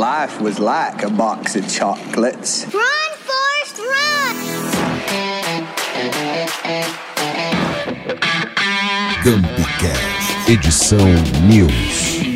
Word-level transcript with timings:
life 0.00 0.40
was 0.40 0.58
like 0.58 1.02
a 1.02 1.10
box 1.10 1.56
of 1.56 1.68
chocolates. 1.70 2.64
Run, 2.72 3.12
Forrest, 3.26 3.78
run! 3.92 4.36
Campcast, 9.22 10.48
edição 10.48 11.06
News. 11.46 12.29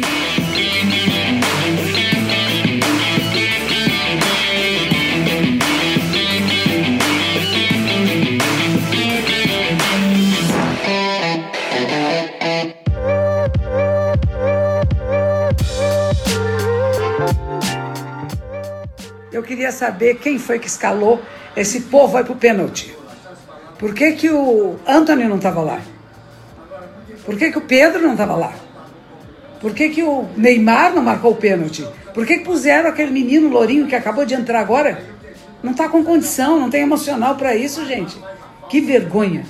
Saber 19.75 20.15
quem 20.17 20.39
foi 20.39 20.59
que 20.59 20.67
escalou 20.67 21.21
esse 21.57 21.83
povo 21.83 22.15
vai 22.15 22.25
pro 22.25 22.35
pênalti. 22.35 22.95
Por 23.79 23.95
que, 23.95 24.13
que 24.13 24.31
o 24.31 24.77
Anthony 24.87 25.25
não 25.25 25.37
estava 25.37 25.61
lá? 25.61 25.81
Por 27.25 27.37
que, 27.37 27.51
que 27.51 27.59
o 27.59 27.63
Pedro 27.63 28.03
não 28.03 28.13
estava 28.13 28.35
lá? 28.37 28.53
Por 29.61 29.73
que, 29.73 29.89
que 29.89 30.03
o 30.03 30.27
Neymar 30.37 30.95
não 30.95 31.03
marcou 31.03 31.33
o 31.33 31.37
pênalti? 31.37 31.87
Por 32.13 32.27
que, 32.27 32.39
que 32.39 32.45
puseram 32.45 32.89
aquele 32.89 33.11
menino 33.11 33.49
lourinho 33.49 33.87
que 33.87 33.95
acabou 33.95 34.25
de 34.25 34.35
entrar 34.35 34.61
agora? 34.61 35.03
Não 35.63 35.73
está 35.73 35.89
com 35.89 36.05
condição, 36.05 36.61
não 36.61 36.69
tem 36.69 36.83
emocional 36.83 37.37
para 37.37 37.57
isso, 37.57 37.85
gente. 37.87 38.17
Que 38.69 38.81
vergonha. 38.81 39.45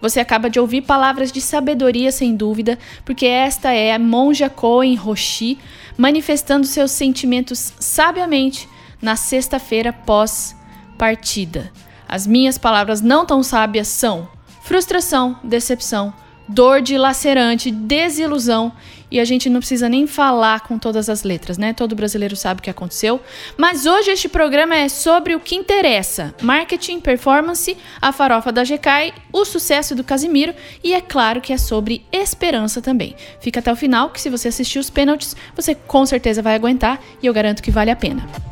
Você 0.00 0.20
acaba 0.20 0.48
de 0.48 0.60
ouvir 0.60 0.82
palavras 0.82 1.32
de 1.32 1.40
sabedoria, 1.40 2.12
sem 2.12 2.34
dúvida, 2.34 2.78
porque 3.04 3.26
esta 3.26 3.72
é 3.72 3.92
a 3.92 3.98
monja 3.98 4.48
Coen 4.48 4.94
Roshi 4.94 5.58
manifestando 5.96 6.66
seus 6.66 6.92
sentimentos 6.92 7.72
sabiamente 7.78 8.68
na 9.00 9.16
sexta-feira 9.16 9.92
pós-partida. 9.92 11.72
As 12.08 12.26
minhas 12.26 12.56
palavras 12.56 13.00
não 13.00 13.26
tão 13.26 13.42
sábias 13.42 13.88
são 13.88 14.28
frustração, 14.62 15.38
decepção, 15.42 16.12
dor 16.48 16.80
dilacerante, 16.80 17.70
desilusão. 17.70 18.72
E 19.10 19.18
a 19.18 19.24
gente 19.24 19.48
não 19.48 19.60
precisa 19.60 19.88
nem 19.88 20.06
falar 20.06 20.60
com 20.60 20.78
todas 20.78 21.08
as 21.08 21.22
letras, 21.22 21.56
né? 21.56 21.72
Todo 21.72 21.96
brasileiro 21.96 22.36
sabe 22.36 22.60
o 22.60 22.62
que 22.62 22.68
aconteceu. 22.68 23.18
Mas 23.56 23.86
hoje 23.86 24.10
este 24.10 24.28
programa 24.28 24.76
é 24.76 24.86
sobre 24.90 25.34
o 25.34 25.40
que 25.40 25.54
interessa: 25.54 26.34
marketing, 26.42 27.00
performance, 27.00 27.74
a 28.02 28.12
farofa 28.12 28.52
da 28.52 28.64
GK, 28.64 29.14
o 29.32 29.46
sucesso 29.46 29.94
do 29.94 30.04
Casimiro 30.04 30.54
e 30.84 30.92
é 30.92 31.00
claro 31.00 31.40
que 31.40 31.54
é 31.54 31.56
sobre 31.56 32.04
esperança 32.12 32.82
também. 32.82 33.16
Fica 33.40 33.60
até 33.60 33.72
o 33.72 33.76
final, 33.76 34.10
que 34.10 34.20
se 34.20 34.28
você 34.28 34.48
assistir 34.48 34.78
os 34.78 34.90
pênaltis, 34.90 35.34
você 35.56 35.74
com 35.74 36.04
certeza 36.04 36.42
vai 36.42 36.54
aguentar 36.54 37.00
e 37.22 37.26
eu 37.26 37.32
garanto 37.32 37.62
que 37.62 37.70
vale 37.70 37.90
a 37.90 37.96
pena. 37.96 38.47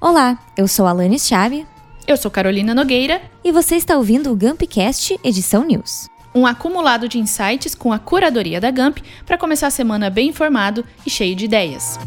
Olá, 0.00 0.38
eu 0.56 0.66
sou 0.66 0.86
a 0.86 0.90
Alanis 0.90 1.26
Chave 1.26 1.66
Eu 2.06 2.16
sou 2.16 2.30
Carolina 2.30 2.74
Nogueira, 2.74 3.20
e 3.44 3.52
você 3.52 3.76
está 3.76 3.96
ouvindo 3.96 4.32
o 4.32 4.36
Gumpcast 4.36 5.20
Edição 5.22 5.64
News. 5.64 6.08
um 6.34 6.46
acumulado 6.46 7.08
de 7.08 7.18
insights 7.18 7.74
com 7.74 7.92
a 7.92 7.98
curadoria 7.98 8.60
da 8.60 8.70
Gump 8.70 8.98
para 9.26 9.36
começar 9.36 9.66
a 9.66 9.70
semana 9.70 10.08
bem 10.08 10.28
informado 10.28 10.84
e 11.04 11.10
cheio 11.10 11.34
de 11.34 11.44
ideias. 11.44 11.98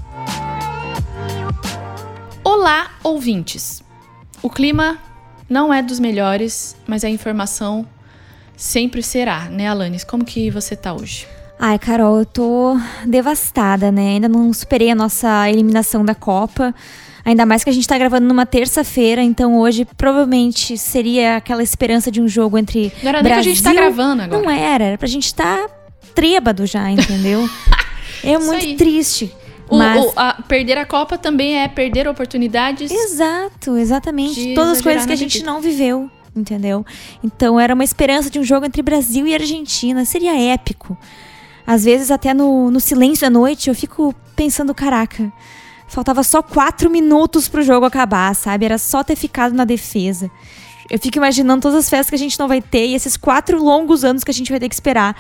Olá, 2.44 2.92
ouvintes! 3.04 3.84
O 4.42 4.50
clima 4.50 4.98
não 5.50 5.74
é 5.74 5.82
dos 5.82 6.00
melhores, 6.00 6.76
mas 6.88 7.04
a 7.04 7.10
informação 7.10 7.86
sempre 8.56 9.04
será, 9.04 9.50
né, 9.50 9.68
Alanis? 9.68 10.04
Como 10.04 10.26
que 10.26 10.50
você 10.50 10.76
tá 10.76 10.94
hoje? 10.94 11.28
Ai, 11.60 11.80
Carol, 11.80 12.20
eu 12.20 12.26
tô 12.26 12.78
devastada, 13.06 13.92
né? 13.92 14.14
Ainda 14.16 14.28
não 14.28 14.52
superei 14.52 14.92
a 14.92 14.96
nossa 14.96 15.50
eliminação 15.50 16.04
da 16.04 16.14
Copa. 16.16 16.74
Ainda 17.26 17.46
mais 17.46 17.64
que 17.64 17.70
a 17.70 17.74
gente 17.74 17.88
tá 17.88 17.98
gravando 17.98 18.28
numa 18.28 18.46
terça-feira, 18.46 19.22
então 19.22 19.58
hoje 19.58 19.86
provavelmente 19.98 20.78
seria 20.78 21.38
aquela 21.38 21.64
esperança 21.64 22.12
de 22.12 22.20
um 22.22 22.28
jogo 22.28 22.58
entre 22.58 22.92
Não 23.02 23.10
era 23.10 23.22
nem 23.22 23.32
pra 23.32 23.36
Brasil... 23.36 23.54
gente 23.54 23.64
tá 23.64 23.74
gravando 23.74 24.24
agora. 24.24 24.42
Não 24.42 24.50
era, 24.52 24.84
era 24.84 24.98
pra 24.98 25.08
gente 25.08 25.28
estar 25.28 25.58
tá 25.58 25.74
trêbado 26.14 26.66
já, 26.66 26.92
entendeu? 26.92 27.48
é 28.22 28.38
muito 28.38 28.66
aí. 28.66 28.76
triste. 28.76 29.34
O- 29.70 29.78
mas... 29.78 30.04
o- 30.04 30.14
a- 30.18 30.34
perder 30.50 30.78
a 30.78 30.86
Copa 30.86 31.18
também 31.18 31.62
é 31.62 31.68
perder 31.70 32.10
oportunidades. 32.10 32.92
Exato, 32.92 33.78
exatamente. 33.78 34.54
Todas 34.54 34.74
as 34.74 34.82
coisas 34.82 35.06
que 35.06 35.14
a 35.14 35.16
gente 35.16 35.38
vida. 35.38 35.50
não 35.50 35.62
viveu, 35.62 36.12
entendeu? 36.36 36.86
Então 37.24 37.58
era 37.58 37.74
uma 37.74 37.86
esperança 37.86 38.30
de 38.30 38.38
um 38.38 38.44
jogo 38.44 38.66
entre 38.66 38.82
Brasil 38.82 39.26
e 39.26 39.34
Argentina. 39.34 40.04
Seria 40.04 40.38
épico. 40.54 40.98
Às 41.66 41.84
vezes, 41.86 42.12
até 42.12 42.34
no, 42.34 42.70
no 42.70 42.80
silêncio 42.80 43.22
da 43.22 43.30
noite, 43.30 43.70
eu 43.70 43.76
fico 43.76 44.14
pensando: 44.36 44.74
caraca, 44.74 45.32
faltava 45.88 46.24
só 46.24 46.42
quatro 46.42 46.90
minutos 46.90 47.48
pro 47.48 47.62
jogo 47.62 47.86
acabar, 47.86 48.36
sabe? 48.36 48.66
Era 48.66 48.78
só 48.78 49.04
ter 49.04 49.16
ficado 49.16 49.54
na 49.54 49.66
defesa. 49.66 50.30
Eu 50.90 51.00
fico 51.00 51.18
imaginando 51.18 51.62
todas 51.62 51.80
as 51.80 51.90
festas 51.90 52.10
que 52.10 52.16
a 52.16 52.20
gente 52.20 52.38
não 52.38 52.48
vai 52.48 52.62
ter 52.62 52.88
e 52.88 52.94
esses 52.94 53.16
quatro 53.16 53.62
longos 53.64 54.04
anos 54.04 54.24
que 54.24 54.32
a 54.32 54.34
gente 54.34 54.52
vai 54.52 54.60
ter 54.60 54.68
que 54.68 54.76
esperar 54.76 55.16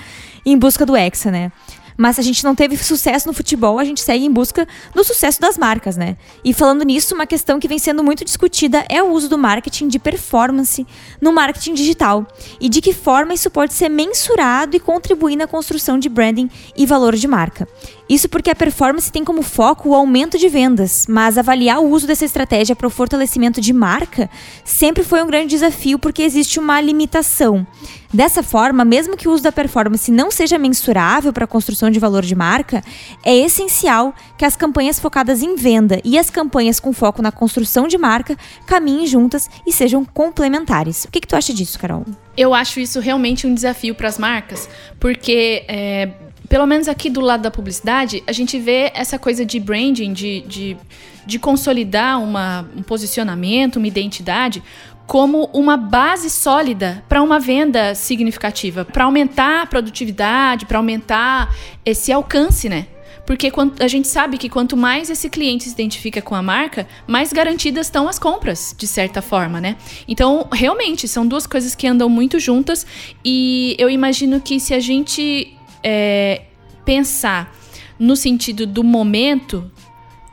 em 0.45 0.57
busca 0.57 0.85
do 0.85 0.95
Hexa, 0.95 1.31
né? 1.31 1.51
Mas 1.97 2.15
se 2.15 2.21
a 2.21 2.23
gente 2.23 2.43
não 2.43 2.55
teve 2.55 2.77
sucesso 2.77 3.27
no 3.27 3.33
futebol, 3.33 3.79
a 3.79 3.83
gente 3.83 4.01
segue 4.01 4.25
em 4.25 4.31
busca 4.31 4.67
do 4.93 5.03
sucesso 5.03 5.39
das 5.39 5.57
marcas, 5.57 5.97
né? 5.97 6.17
E 6.43 6.53
falando 6.53 6.83
nisso, 6.83 7.15
uma 7.15 7.25
questão 7.25 7.59
que 7.59 7.67
vem 7.67 7.79
sendo 7.79 8.03
muito 8.03 8.25
discutida 8.25 8.85
é 8.89 9.01
o 9.01 9.11
uso 9.11 9.29
do 9.29 9.37
marketing 9.37 9.87
de 9.87 9.99
performance 9.99 10.85
no 11.21 11.31
marketing 11.31 11.73
digital 11.73 12.27
e 12.59 12.69
de 12.69 12.81
que 12.81 12.93
forma 12.93 13.33
isso 13.33 13.49
pode 13.49 13.73
ser 13.73 13.89
mensurado 13.89 14.75
e 14.75 14.79
contribuir 14.79 15.35
na 15.35 15.47
construção 15.47 15.97
de 15.97 16.09
branding 16.09 16.49
e 16.75 16.85
valor 16.85 17.15
de 17.15 17.27
marca. 17.27 17.67
Isso 18.09 18.27
porque 18.27 18.49
a 18.49 18.55
performance 18.55 19.11
tem 19.11 19.23
como 19.23 19.41
foco 19.41 19.89
o 19.89 19.95
aumento 19.95 20.37
de 20.37 20.49
vendas, 20.49 21.05
mas 21.07 21.37
avaliar 21.37 21.79
o 21.79 21.89
uso 21.89 22.05
dessa 22.05 22.25
estratégia 22.25 22.75
para 22.75 22.87
o 22.87 22.89
fortalecimento 22.89 23.61
de 23.61 23.71
marca 23.71 24.29
sempre 24.63 25.03
foi 25.03 25.23
um 25.23 25.27
grande 25.27 25.47
desafio 25.47 25.97
porque 25.97 26.21
existe 26.21 26.59
uma 26.59 26.81
limitação. 26.81 27.65
Dessa 28.13 28.43
forma, 28.43 28.85
mesmo 28.85 29.17
que 29.17 29.27
o 29.27 29.31
uso 29.31 29.41
da 29.41 29.51
performance 29.51 30.11
não 30.11 30.29
seja 30.29 30.57
mensurável 30.59 31.33
para 31.33 31.45
a 31.45 31.47
construção 31.47 31.89
de 31.89 31.99
valor 31.99 32.23
de 32.23 32.35
marca, 32.35 32.83
é 33.23 33.35
essencial 33.35 34.13
que 34.37 34.45
as 34.45 34.55
campanhas 34.55 34.99
focadas 34.99 35.41
em 35.41 35.55
venda 35.55 35.99
e 36.03 36.19
as 36.19 36.29
campanhas 36.29 36.79
com 36.79 36.93
foco 36.93 37.21
na 37.21 37.31
construção 37.31 37.87
de 37.87 37.97
marca 37.97 38.37
caminhem 38.67 39.07
juntas 39.07 39.49
e 39.65 39.71
sejam 39.71 40.05
complementares. 40.05 41.05
O 41.05 41.11
que, 41.11 41.21
que 41.21 41.27
tu 41.27 41.35
acha 41.35 41.53
disso, 41.53 41.79
Carol? 41.79 42.05
Eu 42.37 42.53
acho 42.53 42.79
isso 42.79 42.99
realmente 42.99 43.47
um 43.47 43.53
desafio 43.53 43.95
para 43.95 44.09
as 44.09 44.19
marcas, 44.19 44.69
porque, 44.99 45.65
é, 45.67 46.11
pelo 46.53 46.67
menos 46.67 46.87
aqui 46.87 47.09
do 47.09 47.19
lado 47.19 47.41
da 47.41 47.49
publicidade, 47.49 48.23
a 48.27 48.31
gente 48.31 48.59
vê 48.59 48.91
essa 48.93 49.17
coisa 49.17 49.43
de 49.43 49.59
branding, 49.59 50.13
de, 50.13 50.41
de, 50.41 50.77
de 51.25 51.39
consolidar 51.39 52.21
uma, 52.21 52.69
um 52.77 52.83
posicionamento, 52.83 53.77
uma 53.77 53.87
identidade, 53.87 54.61
como 55.07 55.49
uma 55.51 55.75
base 55.75 56.29
sólida 56.29 57.03
para 57.09 57.23
uma 57.23 57.39
venda 57.39 57.95
significativa, 57.95 58.85
para 58.85 59.05
aumentar 59.05 59.63
a 59.63 59.65
produtividade, 59.65 60.67
para 60.67 60.77
aumentar 60.77 61.51
esse 61.83 62.11
alcance, 62.11 62.69
né? 62.69 62.85
Porque 63.25 63.51
a 63.79 63.87
gente 63.87 64.07
sabe 64.07 64.37
que 64.37 64.47
quanto 64.47 64.77
mais 64.77 65.09
esse 65.09 65.31
cliente 65.31 65.63
se 65.63 65.71
identifica 65.71 66.21
com 66.21 66.35
a 66.35 66.43
marca, 66.43 66.85
mais 67.07 67.33
garantidas 67.33 67.87
estão 67.87 68.07
as 68.07 68.19
compras, 68.19 68.75
de 68.77 68.85
certa 68.85 69.23
forma, 69.23 69.59
né? 69.59 69.75
Então, 70.07 70.47
realmente, 70.53 71.07
são 71.07 71.25
duas 71.25 71.47
coisas 71.47 71.73
que 71.73 71.87
andam 71.87 72.07
muito 72.09 72.37
juntas 72.37 72.85
e 73.25 73.75
eu 73.79 73.89
imagino 73.89 74.39
que 74.39 74.59
se 74.59 74.71
a 74.75 74.79
gente 74.79 75.57
é, 75.83 76.43
pensar 76.85 77.55
no 77.99 78.15
sentido 78.15 78.65
do 78.65 78.83
momento, 78.83 79.69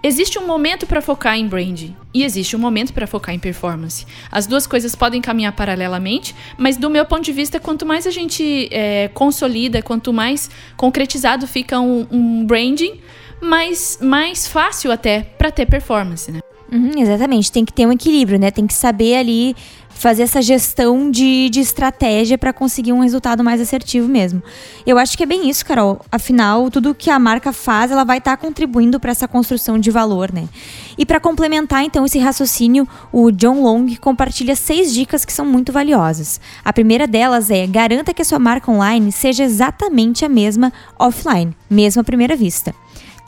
existe 0.03 0.39
um 0.39 0.47
momento 0.47 0.87
para 0.87 1.01
focar 1.01 1.37
em 1.37 1.47
branding 1.47 1.97
e 2.13 2.25
existe 2.25 2.57
um 2.57 2.59
momento 2.59 2.93
para 2.93 3.07
focar 3.07 3.35
em 3.35 3.39
performance. 3.39 4.07
As 4.31 4.47
duas 4.47 4.67
coisas 4.67 4.95
podem 4.95 5.21
caminhar 5.21 5.53
paralelamente, 5.53 6.35
mas 6.59 6.77
do 6.77 6.89
meu 6.89 7.05
ponto 7.05 7.23
de 7.23 7.33
vista, 7.33 7.61
quanto 7.61 7.85
mais 7.87 8.07
a 8.07 8.11
gente 8.11 8.69
é, 8.73 9.09
consolida, 9.09 9.83
quanto 9.83 10.13
mais 10.13 10.51
concretizado 10.77 11.47
fica 11.47 11.79
um, 11.79 12.07
um 12.11 12.45
branding, 12.45 13.01
mais, 13.41 13.99
mais 14.03 14.47
fácil 14.47 14.91
até 14.91 15.23
para 15.23 15.51
ter 15.51 15.67
performance, 15.67 16.31
né? 16.31 16.41
Uhum, 16.73 16.93
exatamente, 16.97 17.51
tem 17.51 17.65
que 17.65 17.73
ter 17.73 17.87
um 17.87 17.93
equilíbrio, 17.93 18.39
né? 18.39 18.51
Tem 18.51 18.67
que 18.67 18.75
saber 18.75 19.17
ali 19.17 19.57
fazer 20.01 20.23
essa 20.23 20.41
gestão 20.41 21.11
de, 21.11 21.51
de 21.51 21.61
estratégia 21.61 22.39
para 22.39 22.55
conseguir 22.55 22.91
um 22.91 23.01
resultado 23.01 23.45
mais 23.45 23.61
assertivo 23.61 24.09
mesmo. 24.09 24.43
Eu 24.87 24.97
acho 24.97 25.15
que 25.15 25.25
é 25.25 25.27
bem 25.27 25.51
isso, 25.51 25.67
Carol. 25.67 26.01
Afinal, 26.11 26.71
tudo 26.71 26.95
que 26.95 27.11
a 27.11 27.19
marca 27.19 27.53
faz, 27.53 27.91
ela 27.91 28.03
vai 28.03 28.17
estar 28.17 28.35
contribuindo 28.39 28.99
para 28.99 29.11
essa 29.11 29.29
construção 29.29 29.79
de 29.79 29.91
valor, 29.91 30.33
né? 30.33 30.49
E 30.97 31.05
para 31.05 31.21
complementar 31.21 31.85
então 31.85 32.07
esse 32.07 32.19
raciocínio, 32.19 32.89
o 33.13 33.31
John 33.31 33.61
Long 33.63 33.95
compartilha 34.01 34.57
seis 34.57 34.95
dicas 34.95 35.27
que 35.27 35.33
são 35.35 35.45
muito 35.45 35.71
valiosas. 35.71 36.41
A 36.65 36.73
primeira 36.73 37.07
delas 37.07 37.51
é 37.51 37.67
garanta 37.67 38.15
que 38.15 38.23
a 38.23 38.25
sua 38.25 38.39
marca 38.39 38.71
online 38.71 39.13
seja 39.13 39.45
exatamente 39.45 40.25
a 40.25 40.31
mesma 40.31 40.73
offline, 40.99 41.55
mesmo 41.69 42.01
à 42.01 42.05
primeira 42.05 42.35
vista. 42.35 42.75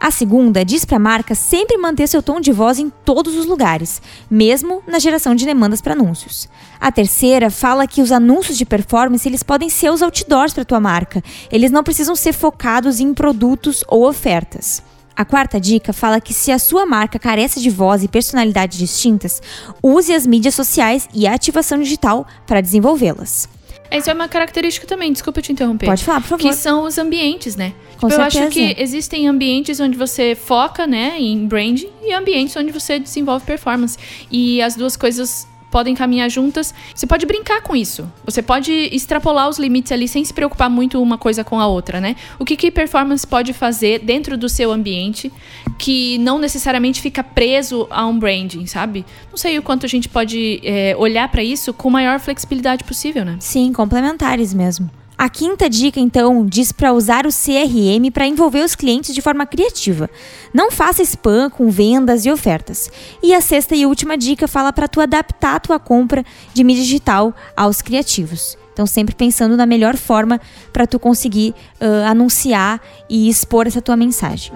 A 0.00 0.10
segunda 0.10 0.64
diz 0.64 0.84
para 0.84 0.96
a 0.96 1.00
marca 1.00 1.34
sempre 1.34 1.78
manter 1.78 2.06
seu 2.08 2.22
tom 2.22 2.40
de 2.40 2.50
voz 2.52 2.78
em 2.78 2.90
todos 3.04 3.36
os 3.36 3.46
lugares, 3.46 4.02
mesmo 4.30 4.82
na 4.86 4.98
geração 4.98 5.34
de 5.34 5.46
demandas 5.46 5.80
para 5.80 5.92
anúncios. 5.92 6.48
A 6.80 6.90
terceira 6.90 7.50
fala 7.50 7.86
que 7.86 8.02
os 8.02 8.10
anúncios 8.10 8.58
de 8.58 8.64
performance 8.64 9.28
eles 9.28 9.42
podem 9.42 9.68
ser 9.68 9.90
os 9.90 10.02
outdoors 10.02 10.52
para 10.52 10.64
tua 10.64 10.80
marca. 10.80 11.22
Eles 11.50 11.70
não 11.70 11.84
precisam 11.84 12.16
ser 12.16 12.32
focados 12.32 12.98
em 12.98 13.14
produtos 13.14 13.84
ou 13.86 14.08
ofertas. 14.08 14.82
A 15.14 15.24
quarta 15.24 15.60
dica 15.60 15.92
fala 15.92 16.20
que 16.20 16.32
se 16.32 16.50
a 16.50 16.58
sua 16.58 16.86
marca 16.86 17.18
carece 17.18 17.60
de 17.60 17.68
voz 17.68 18.02
e 18.02 18.08
personalidade 18.08 18.78
distintas, 18.78 19.42
use 19.82 20.12
as 20.12 20.26
mídias 20.26 20.54
sociais 20.54 21.06
e 21.14 21.26
a 21.26 21.34
ativação 21.34 21.78
digital 21.78 22.26
para 22.46 22.62
desenvolvê-las. 22.62 23.48
Essa 23.96 24.10
é 24.10 24.14
uma 24.14 24.28
característica 24.28 24.86
também, 24.86 25.12
desculpa 25.12 25.42
te 25.42 25.52
interromper. 25.52 25.86
Pode 25.86 26.02
falar, 26.04 26.20
por 26.20 26.28
favor. 26.28 26.42
Que 26.42 26.54
são 26.54 26.84
os 26.84 26.96
ambientes, 26.98 27.56
né? 27.56 27.72
Com 28.00 28.08
Tipo, 28.08 28.20
eu 28.20 28.24
acho 28.24 28.38
certeza. 28.38 28.74
que 28.74 28.82
existem 28.82 29.28
ambientes 29.28 29.78
onde 29.78 29.96
você 29.96 30.34
foca, 30.34 30.86
né, 30.86 31.16
em 31.18 31.46
branding 31.46 31.90
e 32.02 32.12
ambientes 32.12 32.56
onde 32.56 32.72
você 32.72 32.98
desenvolve 32.98 33.44
performance. 33.44 33.96
E 34.30 34.60
as 34.62 34.74
duas 34.74 34.96
coisas 34.96 35.46
podem 35.72 35.94
caminhar 35.94 36.30
juntas. 36.30 36.74
Você 36.94 37.06
pode 37.06 37.24
brincar 37.24 37.62
com 37.62 37.74
isso. 37.74 38.06
Você 38.26 38.42
pode 38.42 38.70
extrapolar 38.92 39.48
os 39.48 39.58
limites 39.58 39.90
ali 39.90 40.06
sem 40.06 40.22
se 40.22 40.32
preocupar 40.32 40.68
muito 40.68 41.02
uma 41.02 41.16
coisa 41.16 41.42
com 41.42 41.58
a 41.58 41.66
outra, 41.66 41.98
né? 41.98 42.14
O 42.38 42.44
que 42.44 42.56
que 42.56 42.70
performance 42.70 43.26
pode 43.26 43.54
fazer 43.54 44.00
dentro 44.00 44.36
do 44.36 44.48
seu 44.48 44.70
ambiente 44.70 45.32
que 45.78 46.18
não 46.18 46.38
necessariamente 46.38 47.00
fica 47.00 47.24
preso 47.24 47.88
a 47.90 48.06
um 48.06 48.18
branding, 48.18 48.66
sabe? 48.66 49.04
Não 49.30 49.38
sei 49.38 49.58
o 49.58 49.62
quanto 49.62 49.86
a 49.86 49.88
gente 49.88 50.08
pode 50.08 50.60
é, 50.62 50.94
olhar 50.98 51.26
para 51.28 51.42
isso 51.42 51.72
com 51.72 51.88
maior 51.88 52.20
flexibilidade 52.20 52.84
possível, 52.84 53.24
né? 53.24 53.36
Sim, 53.40 53.72
complementares 53.72 54.52
mesmo. 54.52 55.01
A 55.16 55.28
quinta 55.28 55.68
dica, 55.70 56.00
então, 56.00 56.44
diz 56.44 56.72
para 56.72 56.92
usar 56.92 57.26
o 57.26 57.30
CRM 57.30 58.10
para 58.12 58.26
envolver 58.26 58.64
os 58.64 58.74
clientes 58.74 59.14
de 59.14 59.20
forma 59.20 59.46
criativa. 59.46 60.10
Não 60.52 60.70
faça 60.70 61.02
spam 61.02 61.48
com 61.48 61.70
vendas 61.70 62.24
e 62.24 62.30
ofertas. 62.30 62.90
E 63.22 63.34
a 63.34 63.40
sexta 63.40 63.76
e 63.76 63.86
última 63.86 64.16
dica 64.16 64.48
fala 64.48 64.72
para 64.72 64.88
tu 64.88 65.00
adaptar 65.00 65.56
a 65.56 65.60
tua 65.60 65.78
compra 65.78 66.24
de 66.52 66.64
mídia 66.64 66.82
digital 66.82 67.34
aos 67.56 67.80
criativos. 67.80 68.56
Então, 68.72 68.86
sempre 68.86 69.14
pensando 69.14 69.56
na 69.56 69.66
melhor 69.66 69.96
forma 69.96 70.40
para 70.72 70.86
tu 70.86 70.98
conseguir 70.98 71.54
ah, 71.78 72.10
anunciar 72.10 72.80
e 73.08 73.28
expor 73.28 73.66
essa 73.66 73.82
tua 73.82 73.96
mensagem. 73.96 74.52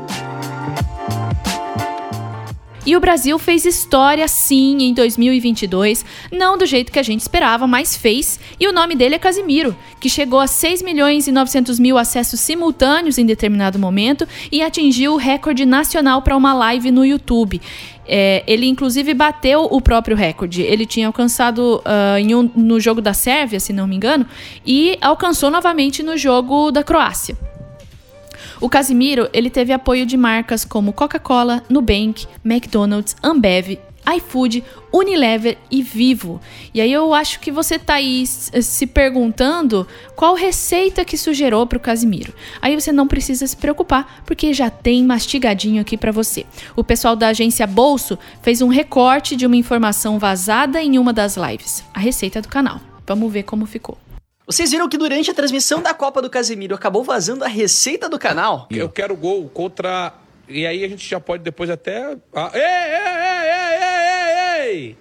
E 2.86 2.96
o 2.96 3.00
Brasil 3.00 3.36
fez 3.36 3.66
história 3.66 4.28
sim 4.28 4.78
em 4.80 4.94
2022, 4.94 6.04
não 6.30 6.56
do 6.56 6.64
jeito 6.64 6.92
que 6.92 7.00
a 7.00 7.02
gente 7.02 7.20
esperava, 7.20 7.66
mas 7.66 7.96
fez. 7.96 8.38
E 8.60 8.68
o 8.68 8.72
nome 8.72 8.94
dele 8.94 9.16
é 9.16 9.18
Casimiro, 9.18 9.76
que 10.00 10.08
chegou 10.08 10.38
a 10.38 10.46
6 10.46 10.82
milhões 10.82 11.26
e 11.26 11.32
900 11.32 11.80
mil 11.80 11.98
acessos 11.98 12.38
simultâneos 12.38 13.18
em 13.18 13.26
determinado 13.26 13.76
momento 13.76 14.26
e 14.52 14.62
atingiu 14.62 15.14
o 15.14 15.16
recorde 15.16 15.66
nacional 15.66 16.22
para 16.22 16.36
uma 16.36 16.54
live 16.54 16.92
no 16.92 17.04
YouTube. 17.04 17.60
É, 18.08 18.44
ele 18.46 18.66
inclusive 18.66 19.12
bateu 19.14 19.64
o 19.64 19.80
próprio 19.80 20.16
recorde. 20.16 20.62
Ele 20.62 20.86
tinha 20.86 21.08
alcançado 21.08 21.82
em 22.20 22.36
um- 22.36 22.48
no 22.54 22.78
jogo 22.78 23.00
da 23.00 23.12
Sérvia, 23.12 23.58
se 23.58 23.72
não 23.72 23.88
me 23.88 23.96
engano, 23.96 24.24
e 24.64 24.96
alcançou 25.00 25.50
novamente 25.50 26.04
no 26.04 26.16
jogo 26.16 26.70
da 26.70 26.84
Croácia. 26.84 27.36
O 28.60 28.68
Casimiro, 28.68 29.28
ele 29.32 29.50
teve 29.50 29.72
apoio 29.72 30.06
de 30.06 30.16
marcas 30.16 30.64
como 30.64 30.92
Coca-Cola, 30.92 31.62
Nubank, 31.68 32.26
McDonald's, 32.44 33.14
Ambev, 33.22 33.78
iFood, 34.16 34.62
Unilever 34.92 35.58
e 35.70 35.82
Vivo. 35.82 36.40
E 36.72 36.80
aí 36.80 36.92
eu 36.92 37.12
acho 37.12 37.40
que 37.40 37.50
você 37.50 37.76
tá 37.78 37.94
aí 37.94 38.22
s- 38.22 38.62
se 38.62 38.86
perguntando 38.86 39.86
qual 40.14 40.34
receita 40.34 41.04
que 41.04 41.16
isso 41.16 41.34
gerou 41.34 41.66
pro 41.66 41.80
Casimiro. 41.80 42.32
Aí 42.62 42.74
você 42.80 42.92
não 42.92 43.08
precisa 43.08 43.46
se 43.46 43.56
preocupar, 43.56 44.22
porque 44.24 44.54
já 44.54 44.70
tem 44.70 45.04
mastigadinho 45.04 45.80
aqui 45.82 45.96
para 45.96 46.12
você. 46.12 46.46
O 46.76 46.84
pessoal 46.84 47.16
da 47.16 47.28
agência 47.28 47.66
Bolso 47.66 48.16
fez 48.42 48.62
um 48.62 48.68
recorte 48.68 49.34
de 49.36 49.44
uma 49.44 49.56
informação 49.56 50.18
vazada 50.20 50.80
em 50.80 50.98
uma 50.98 51.12
das 51.12 51.36
lives, 51.36 51.82
a 51.92 51.98
receita 51.98 52.40
do 52.40 52.48
canal. 52.48 52.80
Vamos 53.06 53.32
ver 53.32 53.42
como 53.42 53.66
ficou. 53.66 53.98
Vocês 54.46 54.70
viram 54.70 54.88
que 54.88 54.96
durante 54.96 55.28
a 55.28 55.34
transmissão 55.34 55.82
da 55.82 55.92
Copa 55.92 56.22
do 56.22 56.30
Casemiro 56.30 56.72
acabou 56.72 57.02
vazando 57.02 57.42
a 57.42 57.48
receita 57.48 58.08
do 58.08 58.16
canal? 58.16 58.68
Eu 58.70 58.88
quero 58.88 59.16
gol 59.16 59.48
contra. 59.48 60.14
E 60.48 60.64
aí 60.64 60.84
a 60.84 60.88
gente 60.88 61.06
já 61.06 61.18
pode 61.18 61.42
depois 61.42 61.68
até. 61.68 62.16
Ah, 62.32 62.52
ei, 62.54 62.60
ei, 62.62 63.48
ei, 63.50 64.68
ei, 64.68 64.84
ei! 64.86 64.96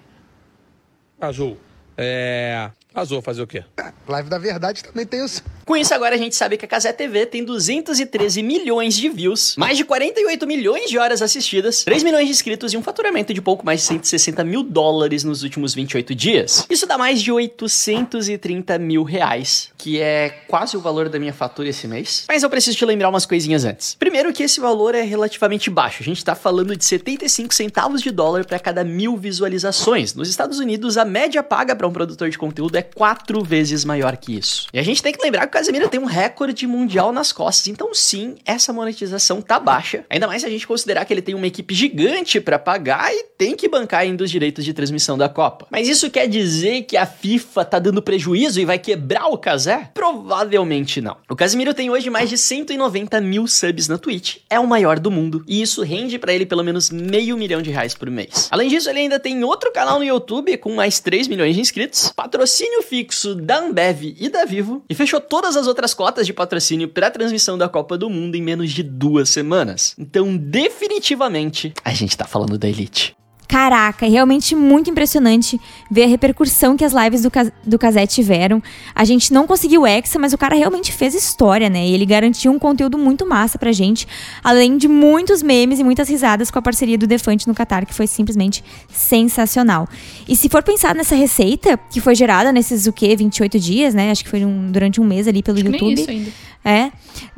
Azul. 1.20 1.56
É. 1.96 2.70
Azul, 2.92 3.22
fazer 3.22 3.42
o 3.42 3.46
quê? 3.46 3.64
Live 4.08 4.28
da 4.28 4.38
Verdade 4.38 4.82
também 4.82 5.06
tem 5.06 5.22
os. 5.22 5.40
Com 5.66 5.76
isso, 5.76 5.92
agora 5.92 6.14
a 6.14 6.18
gente 6.18 6.36
sabe 6.36 6.56
que 6.56 6.64
a 6.64 6.68
Casé 6.68 6.92
TV 6.92 7.26
tem 7.26 7.44
213 7.44 8.40
milhões 8.40 8.94
de 8.94 9.08
views, 9.08 9.56
mais 9.58 9.76
de 9.76 9.84
48 9.84 10.46
milhões 10.46 10.88
de 10.88 10.96
horas 10.96 11.20
assistidas, 11.20 11.82
3 11.82 12.04
milhões 12.04 12.26
de 12.26 12.30
inscritos 12.30 12.72
e 12.72 12.76
um 12.76 12.82
faturamento 12.84 13.34
de 13.34 13.42
pouco 13.42 13.66
mais 13.66 13.80
de 13.80 13.86
160 13.86 14.44
mil 14.44 14.62
dólares 14.62 15.24
nos 15.24 15.42
últimos 15.42 15.74
28 15.74 16.14
dias. 16.14 16.64
Isso 16.70 16.86
dá 16.86 16.96
mais 16.96 17.20
de 17.20 17.32
830 17.32 18.78
mil 18.78 19.02
reais, 19.02 19.70
que 19.76 20.00
é 20.00 20.28
quase 20.46 20.76
o 20.76 20.80
valor 20.80 21.08
da 21.08 21.18
minha 21.18 21.32
fatura 21.32 21.68
esse 21.68 21.88
mês. 21.88 22.26
Mas 22.28 22.44
eu 22.44 22.48
preciso 22.48 22.78
te 22.78 22.84
lembrar 22.84 23.08
umas 23.08 23.26
coisinhas 23.26 23.64
antes. 23.64 23.96
Primeiro 23.96 24.32
que 24.32 24.44
esse 24.44 24.60
valor 24.60 24.94
é 24.94 25.02
relativamente 25.02 25.68
baixo. 25.68 26.00
A 26.00 26.04
gente 26.04 26.24
tá 26.24 26.36
falando 26.36 26.76
de 26.76 26.84
75 26.84 27.52
centavos 27.52 28.02
de 28.02 28.12
dólar 28.12 28.44
para 28.44 28.60
cada 28.60 28.84
mil 28.84 29.16
visualizações. 29.16 30.14
Nos 30.14 30.28
Estados 30.28 30.60
Unidos, 30.60 30.96
a 30.96 31.04
média 31.04 31.42
paga 31.42 31.74
para 31.74 31.88
um 31.88 31.92
produtor 31.92 32.30
de 32.30 32.38
conteúdo 32.38 32.76
é 32.76 32.82
quatro 32.82 33.42
vezes 33.42 33.84
maior 33.84 34.16
que 34.16 34.38
isso. 34.38 34.68
E 34.72 34.78
a 34.78 34.82
gente 34.84 35.02
tem 35.02 35.12
que 35.12 35.20
lembrar 35.20 35.48
que 35.48 35.55
Casemiro 35.56 35.88
tem 35.88 35.98
um 35.98 36.04
recorde 36.04 36.66
mundial 36.66 37.10
nas 37.12 37.32
costas. 37.32 37.68
Então, 37.68 37.94
sim, 37.94 38.34
essa 38.44 38.74
monetização 38.74 39.40
tá 39.40 39.58
baixa. 39.58 40.04
Ainda 40.10 40.26
mais 40.26 40.42
se 40.42 40.46
a 40.46 40.50
gente 40.50 40.66
considerar 40.66 41.06
que 41.06 41.14
ele 41.14 41.22
tem 41.22 41.34
uma 41.34 41.46
equipe 41.46 41.74
gigante 41.74 42.38
para 42.42 42.58
pagar 42.58 43.10
e 43.10 43.24
tem 43.38 43.56
que 43.56 43.66
bancar 43.66 44.00
ainda 44.00 44.22
os 44.22 44.30
direitos 44.30 44.66
de 44.66 44.74
transmissão 44.74 45.16
da 45.16 45.30
Copa. 45.30 45.66
Mas 45.70 45.88
isso 45.88 46.10
quer 46.10 46.28
dizer 46.28 46.82
que 46.82 46.94
a 46.94 47.06
FIFA 47.06 47.64
tá 47.64 47.78
dando 47.78 48.02
prejuízo 48.02 48.60
e 48.60 48.66
vai 48.66 48.78
quebrar 48.78 49.28
o 49.28 49.38
Casé? 49.38 49.90
Provavelmente 49.94 51.00
não. 51.00 51.16
O 51.26 51.34
Casemiro 51.34 51.72
tem 51.72 51.88
hoje 51.88 52.10
mais 52.10 52.28
de 52.28 52.36
190 52.36 53.18
mil 53.22 53.46
subs 53.46 53.88
na 53.88 53.96
Twitch. 53.96 54.36
É 54.50 54.60
o 54.60 54.66
maior 54.66 55.00
do 55.00 55.10
mundo. 55.10 55.42
E 55.48 55.62
isso 55.62 55.82
rende 55.82 56.18
para 56.18 56.34
ele 56.34 56.44
pelo 56.44 56.62
menos 56.62 56.90
meio 56.90 57.34
milhão 57.34 57.62
de 57.62 57.70
reais 57.70 57.94
por 57.94 58.10
mês. 58.10 58.48
Além 58.50 58.68
disso, 58.68 58.90
ele 58.90 58.98
ainda 58.98 59.18
tem 59.18 59.42
outro 59.42 59.72
canal 59.72 59.98
no 59.98 60.04
YouTube 60.04 60.54
com 60.58 60.74
mais 60.74 61.00
3 61.00 61.28
milhões 61.28 61.54
de 61.54 61.62
inscritos, 61.62 62.12
patrocínio 62.14 62.82
fixo 62.82 63.34
da 63.34 63.60
Ambev 63.60 64.14
e 64.20 64.28
da 64.28 64.44
Vivo, 64.44 64.84
e 64.86 64.94
fechou 64.94 65.18
todas 65.46 65.56
as 65.56 65.66
outras 65.68 65.94
cotas 65.94 66.26
de 66.26 66.32
patrocínio 66.32 66.88
para 66.88 67.06
a 67.06 67.10
transmissão 67.10 67.56
da 67.56 67.68
Copa 67.68 67.96
do 67.96 68.10
Mundo 68.10 68.34
em 68.34 68.42
menos 68.42 68.72
de 68.72 68.82
duas 68.82 69.28
semanas. 69.28 69.94
Então, 69.96 70.36
definitivamente, 70.36 71.72
a 71.84 71.94
gente 71.94 72.16
tá 72.16 72.24
falando 72.24 72.58
da 72.58 72.68
Elite. 72.68 73.15
Caraca, 73.48 74.04
é 74.06 74.08
realmente 74.08 74.54
muito 74.56 74.90
impressionante 74.90 75.60
ver 75.90 76.04
a 76.04 76.06
repercussão 76.08 76.76
que 76.76 76.84
as 76.84 76.92
lives 76.92 77.22
do, 77.22 77.30
do 77.64 77.78
Casé 77.78 78.06
tiveram. 78.06 78.60
A 78.94 79.04
gente 79.04 79.32
não 79.32 79.46
conseguiu 79.46 79.82
o 79.82 79.86
Hexa, 79.86 80.18
mas 80.18 80.32
o 80.32 80.38
cara 80.38 80.56
realmente 80.56 80.92
fez 80.92 81.14
história, 81.14 81.70
né? 81.70 81.86
E 81.86 81.94
ele 81.94 82.04
garantiu 82.04 82.50
um 82.50 82.58
conteúdo 82.58 82.98
muito 82.98 83.24
massa 83.26 83.58
pra 83.58 83.70
gente, 83.72 84.06
além 84.42 84.76
de 84.76 84.88
muitos 84.88 85.42
memes 85.42 85.78
e 85.78 85.84
muitas 85.84 86.08
risadas 86.08 86.50
com 86.50 86.58
a 86.58 86.62
parceria 86.62 86.98
do 86.98 87.06
Defante 87.06 87.46
no 87.46 87.54
Qatar, 87.54 87.86
que 87.86 87.94
foi 87.94 88.06
simplesmente 88.06 88.64
sensacional. 88.90 89.88
E 90.28 90.34
se 90.34 90.48
for 90.48 90.62
pensar 90.62 90.94
nessa 90.94 91.14
receita, 91.14 91.78
que 91.90 92.00
foi 92.00 92.14
gerada 92.14 92.50
nesses, 92.52 92.86
o 92.86 92.92
quê, 92.92 93.14
28 93.16 93.58
dias, 93.60 93.94
né? 93.94 94.10
Acho 94.10 94.24
que 94.24 94.30
foi 94.30 94.44
um- 94.44 94.70
durante 94.72 95.00
um 95.00 95.04
mês 95.04 95.28
ali 95.28 95.42
pelo 95.42 95.58
Acho 95.58 95.66
que 95.66 95.72
YouTube. 95.72 95.94
nem 95.94 96.02
isso 96.02 96.10
ainda. 96.10 96.32
É. 96.66 96.90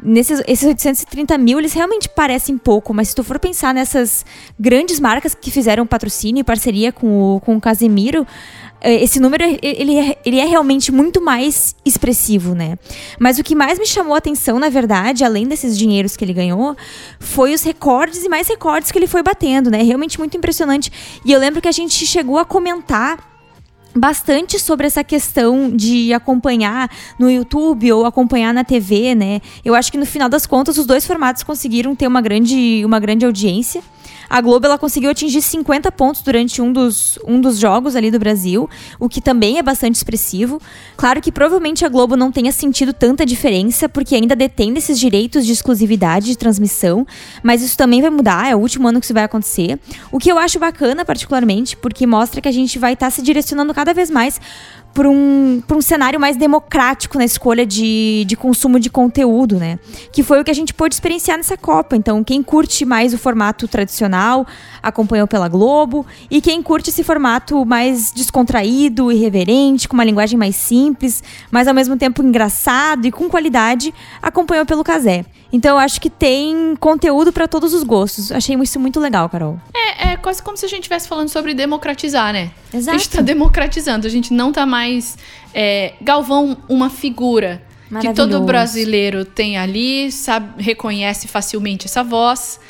Nesses 0.03 0.43
esses 0.49 0.67
830 0.67 1.37
mil, 1.37 1.59
eles 1.59 1.75
realmente 1.75 2.09
parecem 2.09 2.57
pouco, 2.57 2.95
mas 2.95 3.09
se 3.09 3.15
tu 3.15 3.23
for 3.23 3.39
pensar 3.39 3.75
nessas 3.75 4.25
grandes 4.59 4.99
marcas 4.99 5.35
que 5.35 5.51
fizeram 5.51 5.87
patrocínio 5.87 6.41
e 6.41 6.45
parceria 6.45 6.91
com 6.91 7.37
o, 7.37 7.41
com 7.41 7.55
o 7.55 7.61
Casemiro, 7.61 8.27
eh, 8.81 9.03
esse 9.03 9.21
número, 9.21 9.45
eh, 9.45 9.59
ele 9.63 9.99
é, 9.99 10.17
ele 10.25 10.39
é 10.39 10.47
realmente 10.47 10.91
muito 10.91 11.21
mais 11.21 11.77
expressivo, 11.85 12.55
né? 12.55 12.79
Mas 13.21 13.39
o 13.39 13.45
que 13.45 13.55
mais 13.55 13.79
me 13.79 13.87
chamou 13.87 14.15
a 14.15 14.19
atenção, 14.19 14.59
na 14.59 14.71
verdade, 14.71 15.23
além 15.23 15.47
desses 15.47 15.77
dinheiros 15.77 16.17
que 16.17 16.25
ele 16.25 16.33
ganhou, 16.33 16.75
foi 17.21 17.53
os 17.53 17.63
recordes 17.63 18.25
e 18.25 18.31
mais 18.31 18.49
recordes 18.49 18.91
que 18.91 18.99
ele 18.99 19.07
foi 19.07 19.23
batendo, 19.23 19.71
né? 19.71 19.83
Realmente 19.83 20.19
muito 20.19 20.39
impressionante. 20.39 20.91
E 21.23 21.31
eu 21.31 21.39
lembro 21.39 21.61
que 21.61 21.69
a 21.69 21.73
gente 21.73 22.07
chegou 22.07 22.39
a 22.39 22.47
comentar 22.47 23.38
bastante 23.95 24.59
sobre 24.59 24.87
essa 24.87 25.03
questão 25.03 25.71
de 25.75 26.13
acompanhar 26.13 26.91
no 27.19 27.31
YouTube 27.31 27.93
ou 27.93 28.07
acompanhar 28.07 28.53
na 28.55 28.65
TV, 28.65 29.15
né? 29.15 29.41
Eu 29.65 29.75
acho 29.75 29.91
que 29.91 29.99
no 29.99 30.07
final 30.07 30.29
das 30.29 30.47
contas 30.47 30.79
os 30.79 30.87
dois 30.87 31.07
formatos 31.07 31.43
conseguiram 31.43 31.95
ter 31.95 32.07
uma 32.07 32.21
grande, 32.21 32.83
uma 32.85 33.01
grande 33.01 33.25
audiência. 33.25 33.83
A 34.29 34.41
Globo 34.41 34.67
ela 34.67 34.77
conseguiu 34.77 35.11
atingir 35.11 35.41
50 35.41 35.91
pontos 35.93 36.21
durante 36.23 36.61
um 36.61 36.73
dos, 36.73 37.19
um 37.27 37.41
dos 37.41 37.59
jogos 37.59 37.97
ali 37.97 38.11
do 38.11 38.19
Brasil, 38.19 38.69
o 38.99 39.09
que 39.09 39.21
também 39.21 39.59
é 39.59 39.63
bastante 39.63 39.95
expressivo. 39.95 40.61
Claro 40.97 41.21
que 41.21 41.33
provavelmente 41.33 41.85
a 41.85 41.89
Globo 41.89 42.17
não 42.17 42.31
tenha 42.31 42.53
sentido 42.53 42.93
tanta 42.93 43.25
diferença, 43.25 43.89
porque 43.89 44.15
ainda 44.15 44.37
detém 44.37 44.77
esses 44.77 44.99
direitos 44.99 45.47
de 45.47 45.53
exclusividade 45.53 46.27
de 46.27 46.37
transmissão, 46.37 47.07
mas 47.43 47.63
isso 47.63 47.77
também 47.77 48.01
vai 48.01 48.11
mudar, 48.11 48.51
é 48.51 48.55
o 48.55 48.59
último 48.59 48.89
ano 48.89 49.01
que 49.01 49.07
isso 49.07 49.15
vai 49.15 49.25
acontecer. 49.25 49.79
O 50.13 50.19
que 50.19 50.31
eu 50.31 50.39
acho 50.39 50.59
bacana, 50.59 51.05
particularmente, 51.05 51.77
porque 51.77 52.07
mostra 52.07 52.41
que 52.41 52.49
a 52.49 52.53
gente 52.53 52.79
vai 52.79 52.93
estar 52.93 53.11
se 53.11 53.23
direcionando 53.23 53.73
cada 53.73 53.95
vez 53.95 54.11
mais 54.11 54.41
por 54.99 55.07
um, 55.07 55.63
um 55.71 55.81
cenário 55.81 56.19
mais 56.19 56.37
democrático 56.37 57.19
na 57.19 57.25
escolha 57.25 57.65
de, 57.65 58.25
de 58.27 58.35
consumo 58.35 58.81
de 58.81 58.91
conteúdo, 58.91 59.55
né? 59.55 59.79
Que 60.11 60.25
foi 60.25 60.41
o 60.41 60.45
que 60.45 60.51
a 60.51 60.55
gente 60.55 60.75
pôde 60.75 60.93
experienciar 60.93 61.37
nessa 61.37 61.57
Copa. 61.57 61.95
Então, 61.95 62.25
quem 62.25 62.43
curte 62.43 62.85
mais 62.85 63.15
o 63.15 63.19
formato 63.19 63.69
tradicional 63.69 64.45
acompanhou 64.83 65.29
pela 65.29 65.47
Globo, 65.47 66.05
e 66.29 66.41
quem 66.41 66.61
curte 66.61 66.91
esse 66.91 67.05
formato 67.05 67.65
mais 67.65 68.11
descontraído, 68.11 69.13
irreverente, 69.13 69.87
com 69.87 69.95
uma 69.95 70.03
linguagem 70.03 70.37
mais 70.37 70.57
simples, 70.57 71.23
mas 71.49 71.69
ao 71.69 71.75
mesmo 71.75 71.97
tempo 71.97 72.21
engraçado 72.21 73.07
e 73.07 73.13
com 73.13 73.29
qualidade, 73.29 73.95
acompanhou 74.21 74.67
pelo 74.67 74.83
Casé. 74.83 75.25
Então 75.53 75.77
eu 75.77 75.79
acho 75.79 76.01
que 76.01 76.11
tem 76.11 76.77
conteúdo 76.77 77.33
para 77.33 77.49
todos 77.49 77.73
os 77.73 77.83
gostos. 77.83 78.31
Achei 78.31 78.55
isso 78.57 78.79
muito 78.79 79.01
legal, 79.01 79.29
Carol. 79.29 79.59
É, 79.75 80.11
é 80.11 80.17
quase 80.17 80.43
como 80.43 80.57
se 80.57 80.67
a 80.67 80.69
gente 80.69 80.81
estivesse 80.81 81.09
falando 81.09 81.29
sobre 81.29 81.55
democratizar, 81.55 82.33
né? 82.33 82.51
Exato. 82.73 82.95
A 82.95 82.99
gente 82.99 83.11
tá 83.11 83.23
democratizando, 83.23 84.07
a 84.07 84.11
gente 84.11 84.33
não 84.33 84.53
tá 84.53 84.67
mais. 84.67 84.88
É, 85.55 85.95
Galvão, 86.01 86.57
uma 86.69 86.91
figura 86.91 87.63
que 88.01 88.13
todo 88.13 88.41
brasileiro 88.43 89.25
tem 89.25 89.57
ali, 89.57 90.13
sabe, 90.13 90.63
reconhece 90.63 91.27
facilmente 91.27 91.87
essa 91.87 92.03
voz. 92.05 92.61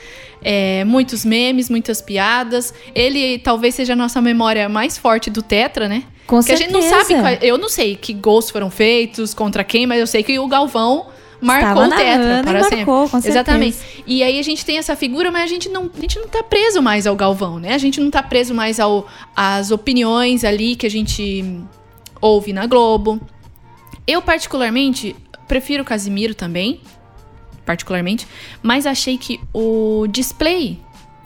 É, 0.40 0.84
muitos 0.84 1.24
memes, 1.24 1.68
muitas 1.68 2.00
piadas. 2.00 2.72
Ele 2.94 3.38
talvez 3.40 3.74
seja 3.74 3.94
a 3.94 3.96
nossa 3.96 4.20
memória 4.20 4.68
mais 4.68 4.96
forte 4.96 5.28
do 5.30 5.42
Tetra, 5.42 5.88
né? 5.88 6.04
Com 6.28 6.38
Porque 6.38 6.52
a 6.52 6.56
gente 6.56 6.72
não 6.72 6.80
certeza. 6.80 7.08
sabe. 7.08 7.20
qual- 7.20 7.38
eu 7.42 7.58
não 7.58 7.68
sei 7.68 7.96
que 7.96 8.12
gols 8.12 8.48
foram 8.48 8.70
feitos, 8.70 9.34
contra 9.34 9.64
quem, 9.64 9.86
mas 9.86 9.98
eu 9.98 10.06
sei 10.06 10.22
que 10.22 10.38
o 10.38 10.46
Galvão 10.46 11.06
marcou 11.40 11.82
Estava 11.84 12.02
o 12.02 12.04
Tetra 12.04 12.42
para 12.44 12.52
marcou, 12.52 12.68
sempre. 12.68 12.84
com 12.84 13.06
certeza. 13.08 13.28
Exatamente. 13.30 13.76
E 14.06 14.22
aí 14.22 14.38
a 14.38 14.42
gente 14.42 14.64
tem 14.64 14.78
essa 14.78 14.94
figura, 14.94 15.32
mas 15.32 15.42
a 15.42 15.46
gente 15.46 15.68
não, 15.68 15.90
a 15.96 16.00
gente 16.00 16.18
não 16.20 16.28
tá 16.28 16.42
preso 16.44 16.80
mais 16.80 17.04
ao 17.06 17.16
Galvão, 17.16 17.58
né? 17.58 17.74
A 17.74 17.78
gente 17.78 17.98
não 18.00 18.10
tá 18.10 18.22
preso 18.22 18.54
mais 18.54 18.78
ao 18.78 19.08
às 19.34 19.72
opiniões 19.72 20.44
ali 20.44 20.76
que 20.76 20.86
a 20.86 20.90
gente 20.90 21.60
ouve 22.20 22.52
na 22.52 22.66
Globo. 22.66 23.20
Eu 24.06 24.22
particularmente 24.22 25.14
prefiro 25.46 25.82
o 25.82 25.86
Casimiro 25.86 26.34
também, 26.34 26.80
particularmente, 27.64 28.26
mas 28.62 28.86
achei 28.86 29.18
que 29.18 29.40
o 29.52 30.06
display, 30.08 30.78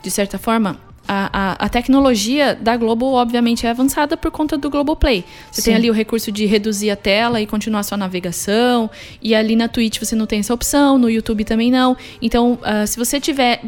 de 0.03 0.11
certa 0.11 0.39
forma, 0.39 0.81
a, 1.07 1.31
a, 1.33 1.67
a 1.67 1.69
tecnologia 1.69 2.55
da 2.55 2.77
Globo, 2.77 3.13
obviamente, 3.13 3.67
é 3.67 3.71
avançada 3.71 4.17
por 4.17 4.31
conta 4.31 4.57
do 4.57 4.71
Globoplay. 4.71 5.25
Você 5.51 5.61
Sim. 5.61 5.71
tem 5.71 5.75
ali 5.75 5.91
o 5.91 5.93
recurso 5.93 6.31
de 6.31 6.47
reduzir 6.47 6.91
a 6.91 6.97
tela 6.97 7.41
e 7.41 7.47
continuar 7.47 7.83
sua 7.83 7.99
navegação. 7.99 8.91
E 9.21 9.35
ali 9.35 9.57
na 9.57 9.69
Twitch 9.69 9.99
você 9.99 10.15
não 10.15 10.27
tem 10.27 10.41
essa 10.41 10.55
opção, 10.55 10.99
no 10.99 11.11
YouTube 11.11 11.45
também 11.45 11.71
não. 11.71 11.97
Então, 12.21 12.59
ah, 12.63 12.87
se 12.87 12.99
você 12.99 13.21
tiver. 13.21 13.63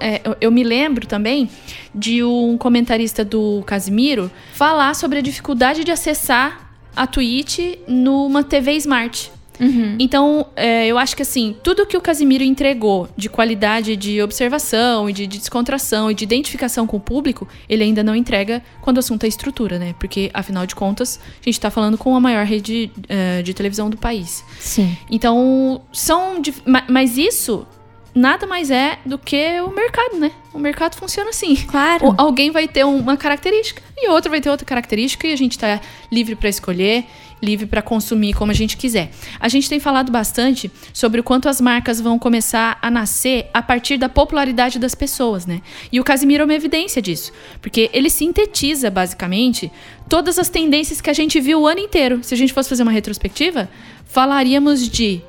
É, 0.00 0.20
eu- 0.40 0.50
me 0.50 0.62
lembro 0.64 1.06
também 1.06 1.48
de 1.94 2.22
um 2.24 2.56
comentarista 2.58 3.24
do 3.24 3.62
Casimiro 3.66 4.30
falar 4.54 4.94
sobre 4.94 5.18
a 5.18 5.22
dificuldade 5.22 5.84
de 5.84 5.90
acessar 5.92 6.70
a 6.96 7.06
Twitch 7.06 7.58
numa 7.86 8.42
TV 8.42 8.72
Smart. 8.76 9.30
Então, 9.98 10.46
é, 10.56 10.86
eu 10.86 10.96
acho 10.96 11.14
que 11.14 11.20
assim, 11.20 11.54
tudo 11.62 11.84
que 11.84 11.94
o 11.94 12.00
Casimiro 12.00 12.42
entregou 12.42 13.10
de 13.14 13.28
qualidade 13.28 13.94
de 13.94 14.22
observação 14.22 15.08
e 15.10 15.12
de, 15.12 15.26
de 15.26 15.36
descontração 15.36 16.10
e 16.10 16.14
de 16.14 16.24
identificação 16.24 16.86
com 16.86 16.96
o 16.96 17.00
público, 17.00 17.46
ele 17.68 17.84
ainda 17.84 18.02
não 18.02 18.16
entrega 18.16 18.62
quando 18.80 18.96
o 18.96 19.00
assunto 19.00 19.24
é 19.24 19.28
estrutura, 19.28 19.78
né? 19.78 19.94
Porque, 20.00 20.30
afinal 20.32 20.64
de 20.64 20.74
contas, 20.74 21.20
a 21.42 21.44
gente 21.44 21.60
tá 21.60 21.70
falando 21.70 21.98
com 21.98 22.16
a 22.16 22.20
maior 22.20 22.46
rede 22.46 22.90
é, 23.06 23.42
de 23.42 23.52
televisão 23.52 23.90
do 23.90 23.98
país. 23.98 24.42
Sim. 24.58 24.96
Então, 25.10 25.82
são. 25.92 26.40
Mas 26.88 27.18
isso 27.18 27.66
nada 28.14 28.46
mais 28.46 28.70
é 28.70 28.98
do 29.06 29.16
que 29.18 29.60
o 29.60 29.70
mercado, 29.70 30.16
né? 30.18 30.30
O 30.52 30.58
mercado 30.58 30.96
funciona 30.96 31.30
assim. 31.30 31.54
Claro. 31.56 32.08
O- 32.08 32.14
alguém 32.18 32.50
vai 32.50 32.66
ter 32.66 32.84
uma 32.84 33.16
característica 33.16 33.82
e 33.96 34.08
outro 34.08 34.30
vai 34.30 34.40
ter 34.40 34.50
outra 34.50 34.66
característica 34.66 35.26
e 35.26 35.32
a 35.32 35.36
gente 35.36 35.58
tá 35.58 35.80
livre 36.10 36.34
para 36.34 36.48
escolher, 36.48 37.04
livre 37.42 37.66
para 37.66 37.80
consumir 37.80 38.34
como 38.34 38.50
a 38.50 38.54
gente 38.54 38.76
quiser. 38.76 39.10
A 39.38 39.48
gente 39.48 39.68
tem 39.68 39.80
falado 39.80 40.10
bastante 40.12 40.70
sobre 40.92 41.20
o 41.20 41.24
quanto 41.24 41.48
as 41.48 41.60
marcas 41.60 42.00
vão 42.00 42.18
começar 42.18 42.78
a 42.82 42.90
nascer 42.90 43.48
a 43.54 43.62
partir 43.62 43.96
da 43.96 44.08
popularidade 44.08 44.78
das 44.78 44.94
pessoas, 44.94 45.46
né? 45.46 45.62
E 45.90 45.98
o 46.00 46.04
Casimiro 46.04 46.42
é 46.42 46.44
uma 46.44 46.54
evidência 46.54 47.00
disso, 47.00 47.32
porque 47.62 47.88
ele 47.94 48.10
sintetiza 48.10 48.90
basicamente 48.90 49.70
todas 50.08 50.38
as 50.38 50.48
tendências 50.50 51.00
que 51.00 51.08
a 51.08 51.14
gente 51.14 51.40
viu 51.40 51.60
o 51.60 51.66
ano 51.66 51.80
inteiro. 51.80 52.18
Se 52.22 52.34
a 52.34 52.36
gente 52.36 52.52
fosse 52.52 52.68
fazer 52.68 52.82
uma 52.82 52.92
retrospectiva, 52.92 53.70
falaríamos 54.04 54.86
de 54.88 55.22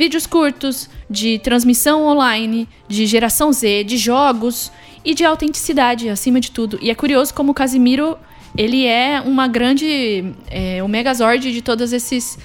vídeos 0.00 0.26
curtos, 0.26 0.88
de 1.10 1.38
transmissão 1.40 2.06
online, 2.06 2.66
de 2.88 3.04
geração 3.04 3.52
Z, 3.52 3.84
de 3.84 3.98
jogos 3.98 4.72
e 5.04 5.12
de 5.12 5.26
autenticidade, 5.26 6.08
acima 6.08 6.40
de 6.40 6.50
tudo. 6.50 6.78
E 6.80 6.88
é 6.88 6.94
curioso 6.94 7.34
como 7.34 7.52
o 7.52 7.54
Casimiro, 7.54 8.16
ele 8.56 8.86
é 8.86 9.20
uma 9.20 9.46
grande, 9.46 10.24
é, 10.48 10.82
o 10.82 10.88
megazord 10.88 11.52
de 11.52 11.60
todos 11.60 11.92
esses, 11.92 12.38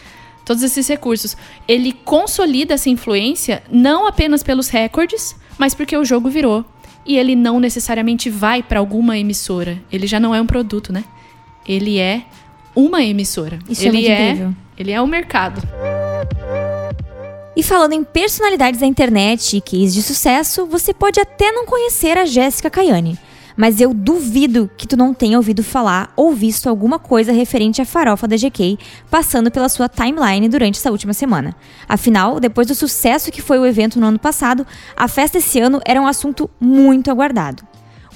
todos 0.43 0.63
esses 0.63 0.85
recursos. 0.85 1.37
Ele 1.65 1.93
consolida 1.93 2.73
essa 2.73 2.89
influência 2.89 3.63
não 3.71 4.05
apenas 4.05 4.43
pelos 4.43 4.67
recordes, 4.67 5.33
mas 5.57 5.73
porque 5.73 5.95
o 5.95 6.03
jogo 6.03 6.29
virou. 6.29 6.65
E 7.05 7.17
ele 7.17 7.37
não 7.37 7.57
necessariamente 7.57 8.29
vai 8.29 8.61
para 8.61 8.79
alguma 8.79 9.17
emissora. 9.17 9.81
Ele 9.89 10.07
já 10.07 10.19
não 10.19 10.35
é 10.35 10.41
um 10.41 10.45
produto, 10.45 10.91
né? 10.91 11.05
Ele 11.65 11.99
é 11.99 12.23
uma 12.75 13.01
emissora. 13.01 13.59
Isso 13.69 13.83
é 13.83 13.87
ele 13.87 13.97
muito 13.97 14.11
incrível. 14.11 14.53
ele 14.77 14.91
é 14.91 14.99
o 14.99 15.07
mercado. 15.07 15.61
E 17.55 17.63
falando 17.63 17.93
em 17.93 18.03
personalidades 18.03 18.81
da 18.81 18.85
internet 18.85 19.55
e 19.55 19.61
case 19.61 19.93
de 19.93 20.01
sucesso, 20.01 20.65
você 20.65 20.93
pode 20.93 21.21
até 21.21 21.53
não 21.53 21.65
conhecer 21.65 22.17
a 22.17 22.25
Jéssica 22.25 22.69
Caiane. 22.69 23.17
Mas 23.55 23.79
eu 23.79 23.93
duvido 23.93 24.69
que 24.75 24.85
tu 24.85 24.97
não 24.97 25.13
tenha 25.13 25.37
ouvido 25.37 25.63
falar 25.63 26.11
ou 26.17 26.33
visto 26.33 26.67
alguma 26.67 26.99
coisa 26.99 27.31
referente 27.31 27.81
à 27.81 27.85
farofa 27.85 28.27
da 28.27 28.35
GK 28.35 28.77
passando 29.09 29.49
pela 29.49 29.69
sua 29.69 29.87
timeline 29.87 30.49
durante 30.49 30.77
essa 30.77 30.91
última 30.91 31.13
semana. 31.13 31.55
Afinal, 31.87 32.41
depois 32.41 32.67
do 32.67 32.75
sucesso 32.75 33.31
que 33.31 33.41
foi 33.41 33.57
o 33.57 33.65
evento 33.65 34.01
no 34.01 34.07
ano 34.07 34.19
passado, 34.19 34.67
a 34.97 35.07
festa 35.07 35.37
esse 35.37 35.57
ano 35.57 35.79
era 35.85 36.01
um 36.01 36.07
assunto 36.07 36.49
muito 36.59 37.09
aguardado. 37.09 37.63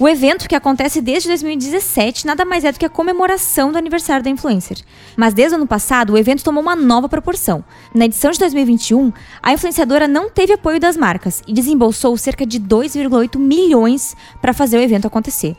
O 0.00 0.08
evento, 0.08 0.48
que 0.48 0.54
acontece 0.54 1.02
desde 1.02 1.28
2017, 1.28 2.26
nada 2.26 2.42
mais 2.42 2.64
é 2.64 2.72
do 2.72 2.78
que 2.78 2.86
a 2.86 2.88
comemoração 2.88 3.70
do 3.70 3.76
aniversário 3.76 4.24
da 4.24 4.30
influencer. 4.30 4.78
Mas 5.14 5.34
desde 5.34 5.54
o 5.54 5.58
ano 5.58 5.66
passado, 5.66 6.14
o 6.14 6.16
evento 6.16 6.42
tomou 6.42 6.62
uma 6.62 6.74
nova 6.74 7.06
proporção. 7.06 7.62
Na 7.94 8.06
edição 8.06 8.30
de 8.30 8.38
2021, 8.38 9.12
a 9.42 9.52
influenciadora 9.52 10.08
não 10.08 10.30
teve 10.30 10.54
apoio 10.54 10.80
das 10.80 10.96
marcas 10.96 11.42
e 11.46 11.52
desembolsou 11.52 12.16
cerca 12.16 12.46
de 12.46 12.58
2,8 12.58 13.38
milhões 13.38 14.16
para 14.40 14.54
fazer 14.54 14.78
o 14.78 14.80
evento 14.80 15.06
acontecer. 15.06 15.54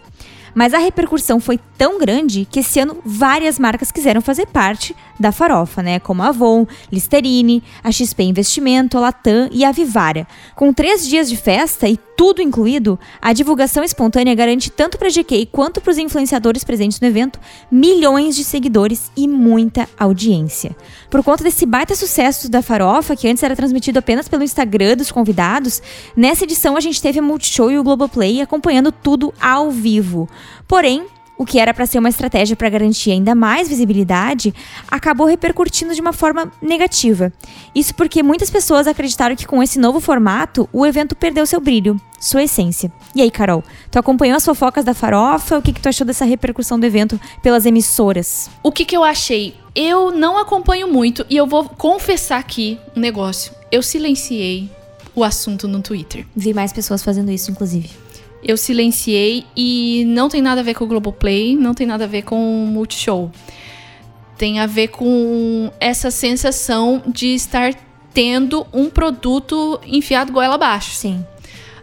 Mas 0.53 0.73
a 0.73 0.77
repercussão 0.77 1.39
foi 1.39 1.59
tão 1.77 1.97
grande 1.99 2.47
que 2.49 2.59
esse 2.59 2.79
ano 2.79 2.97
várias 3.05 3.57
marcas 3.57 3.91
quiseram 3.91 4.21
fazer 4.21 4.47
parte 4.47 4.95
da 5.19 5.31
farofa, 5.31 5.81
né? 5.81 5.99
Como 5.99 6.21
a 6.21 6.27
Avon, 6.27 6.67
Listerine, 6.91 7.63
a 7.83 7.91
XP 7.91 8.23
Investimento, 8.23 8.97
a 8.97 9.01
Latam 9.01 9.49
e 9.51 9.63
a 9.63 9.71
Vivara. 9.71 10.27
Com 10.55 10.73
três 10.73 11.07
dias 11.07 11.29
de 11.29 11.37
festa 11.37 11.87
e 11.87 11.97
tudo 12.21 12.39
incluído, 12.39 12.99
a 13.19 13.33
divulgação 13.33 13.83
espontânea 13.83 14.35
garante 14.35 14.69
tanto 14.69 14.97
para 14.97 15.07
a 15.07 15.11
GK 15.11 15.47
quanto 15.51 15.81
para 15.81 15.89
os 15.89 15.97
influenciadores 15.97 16.63
presentes 16.63 16.99
no 16.99 17.07
evento 17.07 17.39
milhões 17.71 18.35
de 18.35 18.43
seguidores 18.43 19.11
e 19.17 19.27
muita 19.27 19.89
audiência. 19.97 20.75
Por 21.09 21.23
conta 21.23 21.43
desse 21.43 21.65
baita 21.65 21.95
sucesso 21.95 22.47
da 22.47 22.61
farofa, 22.61 23.15
que 23.15 23.27
antes 23.27 23.41
era 23.41 23.55
transmitido 23.55 23.97
apenas 23.97 24.27
pelo 24.27 24.43
Instagram 24.43 24.97
dos 24.97 25.11
convidados, 25.11 25.81
nessa 26.15 26.43
edição 26.43 26.77
a 26.77 26.79
gente 26.79 27.01
teve 27.01 27.17
a 27.17 27.23
Multishow 27.23 27.71
e 27.71 27.79
o 27.79 27.83
Globoplay 27.83 28.39
acompanhando 28.39 28.91
tudo 28.91 29.33
ao 29.41 29.71
vivo. 29.71 30.29
Porém, 30.67 31.05
o 31.41 31.45
que 31.45 31.57
era 31.57 31.73
para 31.73 31.87
ser 31.87 31.97
uma 31.97 32.09
estratégia 32.09 32.55
para 32.55 32.69
garantir 32.69 33.09
ainda 33.09 33.33
mais 33.33 33.67
visibilidade, 33.67 34.53
acabou 34.87 35.25
repercutindo 35.25 35.91
de 35.95 35.99
uma 35.99 36.13
forma 36.13 36.51
negativa. 36.61 37.33
Isso 37.73 37.95
porque 37.95 38.21
muitas 38.21 38.51
pessoas 38.51 38.85
acreditaram 38.85 39.35
que 39.35 39.47
com 39.47 39.63
esse 39.63 39.79
novo 39.79 39.99
formato, 39.99 40.69
o 40.71 40.85
evento 40.85 41.15
perdeu 41.15 41.43
seu 41.47 41.59
brilho, 41.59 41.99
sua 42.19 42.43
essência. 42.43 42.91
E 43.15 43.23
aí, 43.23 43.31
Carol, 43.31 43.63
tu 43.89 43.97
acompanhou 43.97 44.37
as 44.37 44.45
fofocas 44.45 44.85
da 44.85 44.93
farofa? 44.93 45.57
O 45.57 45.63
que, 45.63 45.73
que 45.73 45.81
tu 45.81 45.89
achou 45.89 46.05
dessa 46.05 46.25
repercussão 46.25 46.79
do 46.79 46.85
evento 46.85 47.19
pelas 47.41 47.65
emissoras? 47.65 48.47
O 48.61 48.71
que, 48.71 48.85
que 48.85 48.95
eu 48.95 49.03
achei? 49.03 49.55
Eu 49.73 50.11
não 50.11 50.37
acompanho 50.37 50.87
muito 50.87 51.25
e 51.27 51.37
eu 51.37 51.47
vou 51.47 51.67
confessar 51.67 52.37
aqui 52.37 52.77
um 52.95 52.99
negócio. 52.99 53.51
Eu 53.71 53.81
silenciei 53.81 54.69
o 55.15 55.23
assunto 55.23 55.67
no 55.67 55.81
Twitter. 55.81 56.23
Vi 56.35 56.53
mais 56.53 56.71
pessoas 56.71 57.03
fazendo 57.03 57.31
isso, 57.31 57.49
inclusive. 57.49 57.89
Eu 58.43 58.57
silenciei 58.57 59.45
e 59.55 60.03
não 60.07 60.27
tem 60.27 60.41
nada 60.41 60.61
a 60.61 60.63
ver 60.63 60.73
com 60.73 60.85
o 60.85 60.87
Globoplay, 60.87 61.55
não 61.55 61.73
tem 61.73 61.85
nada 61.85 62.05
a 62.05 62.07
ver 62.07 62.23
com 62.23 62.63
o 62.63 62.67
Multishow. 62.67 63.31
Tem 64.37 64.59
a 64.59 64.65
ver 64.65 64.87
com 64.87 65.71
essa 65.79 66.09
sensação 66.09 67.03
de 67.07 67.27
estar 67.35 67.73
tendo 68.13 68.65
um 68.73 68.89
produto 68.89 69.79
enfiado 69.85 70.33
goela 70.33 70.55
abaixo. 70.55 70.91
Sim. 70.95 71.25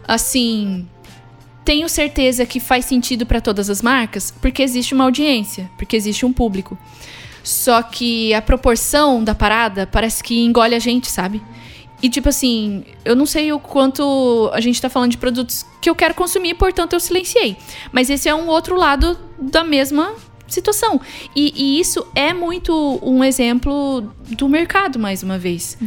Assim, 0.07 0.85
tenho 1.63 1.87
certeza 1.87 2.45
que 2.45 2.59
faz 2.59 2.85
sentido 2.85 3.25
para 3.25 3.39
todas 3.39 3.69
as 3.69 3.81
marcas, 3.81 4.33
porque 4.41 4.61
existe 4.61 4.93
uma 4.93 5.03
audiência, 5.03 5.69
porque 5.77 5.95
existe 5.95 6.25
um 6.25 6.33
público. 6.33 6.77
Só 7.43 7.81
que 7.81 8.33
a 8.33 8.41
proporção 8.41 9.23
da 9.23 9.33
parada 9.33 9.87
parece 9.87 10.23
que 10.23 10.43
engole 10.43 10.75
a 10.75 10.79
gente, 10.79 11.09
sabe? 11.09 11.41
E 12.01 12.09
tipo 12.09 12.29
assim, 12.29 12.85
eu 13.03 13.15
não 13.15 13.25
sei 13.25 13.51
o 13.51 13.59
quanto 13.59 14.49
a 14.53 14.61
gente 14.61 14.81
tá 14.81 14.89
falando 14.89 15.11
de 15.11 15.17
produtos 15.17 15.65
que 15.81 15.89
eu 15.89 15.95
quero 15.95 16.13
consumir, 16.13 16.53
portanto 16.53 16.93
eu 16.93 16.99
silenciei. 16.99 17.57
Mas 17.91 18.09
esse 18.09 18.29
é 18.29 18.35
um 18.35 18.47
outro 18.47 18.75
lado 18.75 19.17
da 19.37 19.63
mesma 19.63 20.13
situação. 20.47 20.99
E, 21.35 21.53
e 21.55 21.79
isso 21.79 22.05
é 22.15 22.33
muito 22.33 22.99
um 23.03 23.23
exemplo 23.23 24.11
do 24.29 24.47
mercado, 24.47 24.97
mais 24.97 25.23
uma 25.23 25.37
vez. 25.37 25.77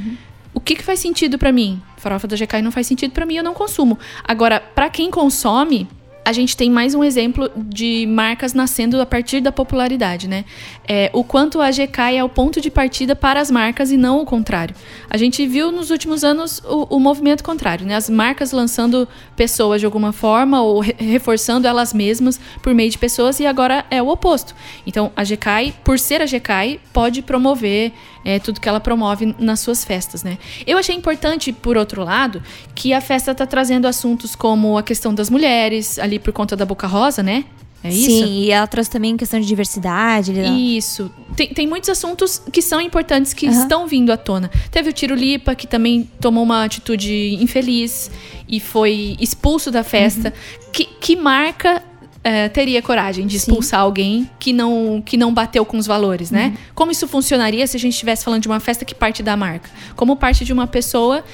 O 0.54 0.60
que, 0.60 0.76
que 0.76 0.82
faz 0.82 1.00
sentido 1.00 1.38
pra 1.38 1.50
mim? 1.50 1.80
Farofa 1.96 2.28
da 2.28 2.36
GK 2.36 2.60
não 2.62 2.70
faz 2.70 2.86
sentido 2.86 3.12
pra 3.12 3.24
mim, 3.24 3.36
eu 3.36 3.44
não 3.44 3.54
consumo. 3.54 3.98
Agora, 4.22 4.60
pra 4.60 4.90
quem 4.90 5.10
consome, 5.10 5.88
a 6.24 6.32
gente 6.32 6.56
tem 6.56 6.70
mais 6.70 6.94
um 6.94 7.02
exemplo 7.02 7.50
de 7.56 8.06
marcas 8.06 8.54
nascendo 8.54 9.00
a 9.00 9.06
partir 9.06 9.40
da 9.40 9.50
popularidade, 9.50 10.28
né? 10.28 10.44
É, 10.86 11.10
o 11.12 11.24
quanto 11.24 11.60
a 11.60 11.70
GK 11.70 12.16
é 12.16 12.22
o 12.24 12.28
ponto 12.28 12.60
de 12.60 12.70
partida 12.70 13.16
para 13.16 13.40
as 13.40 13.50
marcas 13.50 13.90
e 13.90 13.96
não 13.96 14.20
o 14.20 14.24
contrário. 14.24 14.74
A 15.10 15.16
gente 15.16 15.44
viu 15.46 15.72
nos 15.72 15.90
últimos 15.90 16.22
anos 16.22 16.62
o, 16.64 16.96
o 16.96 17.00
movimento 17.00 17.42
contrário, 17.42 17.84
né? 17.84 17.96
As 17.96 18.08
marcas 18.08 18.52
lançando 18.52 19.08
pessoas 19.34 19.80
de 19.80 19.86
alguma 19.86 20.12
forma 20.12 20.62
ou 20.62 20.80
re- 20.80 20.94
reforçando 20.98 21.66
elas 21.66 21.92
mesmas 21.92 22.38
por 22.62 22.72
meio 22.72 22.90
de 22.90 22.98
pessoas 22.98 23.40
e 23.40 23.46
agora 23.46 23.84
é 23.90 24.00
o 24.00 24.08
oposto. 24.08 24.54
Então, 24.86 25.10
a 25.16 25.24
GK, 25.24 25.74
por 25.82 25.98
ser 25.98 26.22
a 26.22 26.26
GK, 26.26 26.78
pode 26.92 27.22
promover 27.22 27.92
é, 28.24 28.38
tudo 28.38 28.60
que 28.60 28.68
ela 28.68 28.80
promove 28.80 29.34
nas 29.38 29.60
suas 29.60 29.84
festas, 29.84 30.22
né? 30.22 30.38
Eu 30.66 30.78
achei 30.78 30.94
importante, 30.94 31.52
por 31.52 31.76
outro 31.76 32.04
lado, 32.04 32.42
que 32.74 32.92
a 32.92 33.00
festa 33.00 33.34
tá 33.34 33.46
trazendo 33.46 33.86
assuntos 33.86 34.34
como 34.36 34.76
a 34.78 34.82
questão 34.82 35.14
das 35.14 35.28
mulheres, 35.30 35.98
ali 35.98 36.18
por 36.18 36.32
conta 36.32 36.56
da 36.56 36.64
Boca 36.64 36.86
Rosa, 36.86 37.22
né? 37.22 37.44
É 37.84 37.88
isso? 37.88 38.04
Sim, 38.06 38.42
e 38.44 38.50
ela 38.52 38.64
trouxe 38.68 38.88
também 38.88 39.16
questão 39.16 39.40
de 39.40 39.46
diversidade. 39.46 40.30
ele- 40.30 40.46
Isso. 40.76 41.10
Tem, 41.34 41.48
tem 41.48 41.66
muitos 41.66 41.90
assuntos 41.90 42.40
que 42.52 42.62
são 42.62 42.80
importantes 42.80 43.34
que 43.34 43.48
Aham. 43.48 43.60
estão 43.60 43.86
vindo 43.88 44.12
à 44.12 44.16
tona. 44.16 44.48
Teve 44.70 44.90
o 44.90 44.92
Tiro 44.92 45.16
Lipa, 45.16 45.52
que 45.56 45.66
também 45.66 46.08
tomou 46.20 46.44
uma 46.44 46.62
atitude 46.64 47.36
infeliz 47.40 48.08
e 48.48 48.60
foi 48.60 49.16
expulso 49.20 49.68
da 49.70 49.82
festa. 49.82 50.28
Uhum. 50.28 50.70
Que, 50.72 50.84
que 50.84 51.16
marca 51.16 51.82
eh, 52.24 52.48
teria 52.48 52.80
coragem 52.82 53.26
de 53.26 53.38
Sim. 53.38 53.50
expulsar 53.50 53.80
alguém 53.80 54.30
que 54.38 54.52
não, 54.52 55.02
que 55.04 55.16
não 55.16 55.32
bateu 55.34 55.64
com 55.64 55.76
os 55.76 55.86
valores, 55.86 56.30
Uhum. 56.30 56.36
né? 56.36 56.56
Como 56.74 56.90
isso 56.92 57.06
funcionaria 57.08 57.66
se 57.66 57.76
a 57.76 57.80
gente 57.80 57.92
estivesse 57.94 58.24
falando 58.24 58.42
de 58.42 58.48
uma 58.48 58.60
festa 58.60 58.84
que 58.84 58.94
parte 58.94 59.22
da 59.22 59.36
marca? 59.36 59.68
Como 59.96 60.16
parte 60.16 60.44
de 60.44 60.52
uma 60.52 60.66
pessoa, 60.66 61.24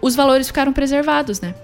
os 0.00 0.14
valores 0.14 0.46
ficaram 0.46 0.72
preservados, 0.72 1.40
né? 1.40 1.54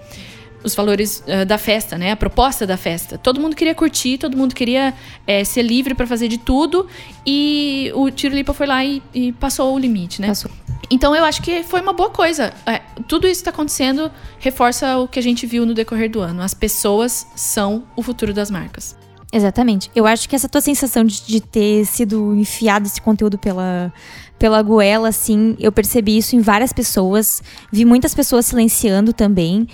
Os 0.67 0.75
valores 0.75 1.23
eh, 1.25 1.43
da 1.43 1.57
festa, 1.57 1.97
né? 1.97 2.11
A 2.11 2.15
proposta 2.15 2.67
da 2.67 2.77
festa. 2.77 3.17
Todo 3.17 3.39
mundo 3.39 3.55
queria 3.55 3.73
curtir, 3.73 4.17
todo 4.17 4.37
mundo 4.37 4.53
queria 4.53 4.93
eh, 5.25 5.43
ser 5.43 5.63
livre 5.63 5.95
pra 5.95 6.05
fazer 6.05 6.27
de 6.27 6.37
tudo 6.37 6.87
e 7.25 7.91
o 7.95 8.11
Tiro 8.11 8.35
Lipa 8.35 8.53
foi 8.53 8.67
lá 8.67 8.85
e, 8.85 9.01
e 9.13 9.31
passou 9.31 9.73
o 9.73 9.79
limite, 9.79 10.21
né? 10.21 10.27
Passou. 10.27 10.51
Então 10.89 11.15
eu 11.15 11.25
acho 11.25 11.41
que 11.41 11.63
foi 11.63 11.81
uma 11.81 11.93
boa 11.93 12.09
coisa. 12.09 12.53
É, 12.65 12.81
tudo 13.07 13.27
isso 13.27 13.43
tá 13.43 13.49
acontecendo 13.49 14.11
reforça 14.39 14.97
o 14.99 15.07
que 15.07 15.19
a 15.19 15.23
gente 15.23 15.45
viu 15.45 15.65
no 15.65 15.73
decorrer 15.73 16.09
do 16.09 16.21
ano. 16.21 16.41
As 16.41 16.53
pessoas 16.53 17.27
são 17.35 17.83
o 17.95 18.03
futuro 18.03 18.33
das 18.33 18.51
marcas. 18.51 18.95
Exatamente. 19.31 19.91
Eu 19.95 20.05
acho 20.05 20.27
que 20.27 20.35
essa 20.35 20.47
tua 20.47 20.61
sensação 20.61 21.03
de, 21.03 21.21
de 21.25 21.41
ter 21.41 21.85
sido 21.85 22.33
enfiado 22.35 22.87
esse 22.87 23.01
conteúdo 23.01 23.37
pela, 23.37 23.91
pela 24.39 24.61
goela, 24.61 25.09
assim, 25.09 25.55
eu 25.59 25.71
percebi 25.71 26.17
isso 26.17 26.35
em 26.35 26.39
várias 26.39 26.71
pessoas. 26.71 27.41
Vi 27.71 27.83
muitas 27.83 28.15
pessoas 28.15 28.45
silenciando 28.45 29.11
também. 29.11 29.67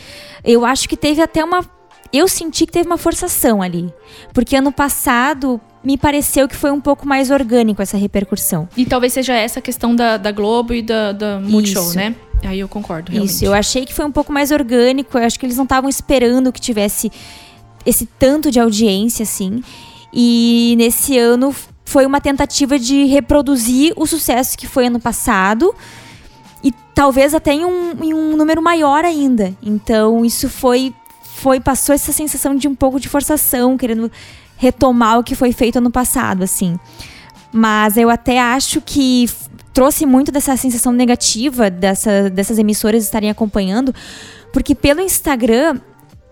Eu 0.43 0.65
acho 0.65 0.89
que 0.89 0.97
teve 0.97 1.21
até 1.21 1.43
uma. 1.43 1.63
Eu 2.11 2.27
senti 2.27 2.65
que 2.65 2.71
teve 2.71 2.87
uma 2.87 2.97
forçação 2.97 3.61
ali. 3.61 3.91
Porque 4.33 4.55
ano 4.55 4.71
passado 4.71 5.61
me 5.83 5.97
pareceu 5.97 6.47
que 6.47 6.55
foi 6.55 6.71
um 6.71 6.81
pouco 6.81 7.07
mais 7.07 7.29
orgânico 7.29 7.81
essa 7.81 7.97
repercussão. 7.97 8.67
E 8.77 8.85
talvez 8.85 9.13
seja 9.13 9.33
essa 9.33 9.59
a 9.59 9.61
questão 9.61 9.95
da, 9.95 10.17
da 10.17 10.31
Globo 10.31 10.73
e 10.73 10.81
da, 10.81 11.11
da 11.11 11.39
Multishow, 11.39 11.83
Isso. 11.83 11.95
né? 11.95 12.15
Aí 12.43 12.59
eu 12.59 12.67
concordo, 12.67 13.11
realmente. 13.11 13.31
Isso, 13.33 13.45
eu 13.45 13.53
achei 13.53 13.85
que 13.85 13.93
foi 13.93 14.05
um 14.05 14.11
pouco 14.11 14.31
mais 14.31 14.51
orgânico. 14.51 15.17
Eu 15.17 15.23
acho 15.23 15.39
que 15.39 15.45
eles 15.45 15.57
não 15.57 15.63
estavam 15.63 15.89
esperando 15.89 16.51
que 16.51 16.59
tivesse 16.59 17.11
esse 17.85 18.05
tanto 18.05 18.51
de 18.51 18.59
audiência, 18.59 19.23
assim. 19.23 19.63
E 20.11 20.75
nesse 20.77 21.17
ano 21.17 21.55
foi 21.85 22.05
uma 22.05 22.21
tentativa 22.21 22.77
de 22.79 23.05
reproduzir 23.05 23.93
o 23.95 24.05
sucesso 24.05 24.57
que 24.57 24.67
foi 24.67 24.87
ano 24.87 24.99
passado. 24.99 25.73
E 26.63 26.71
talvez 26.95 27.33
até 27.33 27.53
em 27.53 27.65
um, 27.65 27.91
em 28.03 28.13
um 28.13 28.37
número 28.37 28.61
maior 28.61 29.03
ainda. 29.03 29.53
Então, 29.61 30.23
isso 30.23 30.49
foi. 30.49 30.93
foi 31.21 31.59
Passou 31.59 31.93
essa 31.93 32.11
sensação 32.11 32.55
de 32.55 32.67
um 32.67 32.75
pouco 32.75 32.99
de 32.99 33.09
forçação, 33.09 33.77
querendo 33.77 34.11
retomar 34.57 35.19
o 35.19 35.23
que 35.23 35.35
foi 35.35 35.51
feito 35.51 35.77
ano 35.77 35.91
passado, 35.91 36.43
assim. 36.43 36.79
Mas 37.51 37.97
eu 37.97 38.09
até 38.09 38.39
acho 38.39 38.81
que 38.81 39.29
trouxe 39.73 40.05
muito 40.05 40.31
dessa 40.31 40.55
sensação 40.55 40.93
negativa 40.93 41.69
dessa, 41.69 42.29
dessas 42.29 42.59
emissoras 42.59 43.03
estarem 43.03 43.29
acompanhando, 43.29 43.93
porque 44.53 44.75
pelo 44.75 45.01
Instagram 45.01 45.79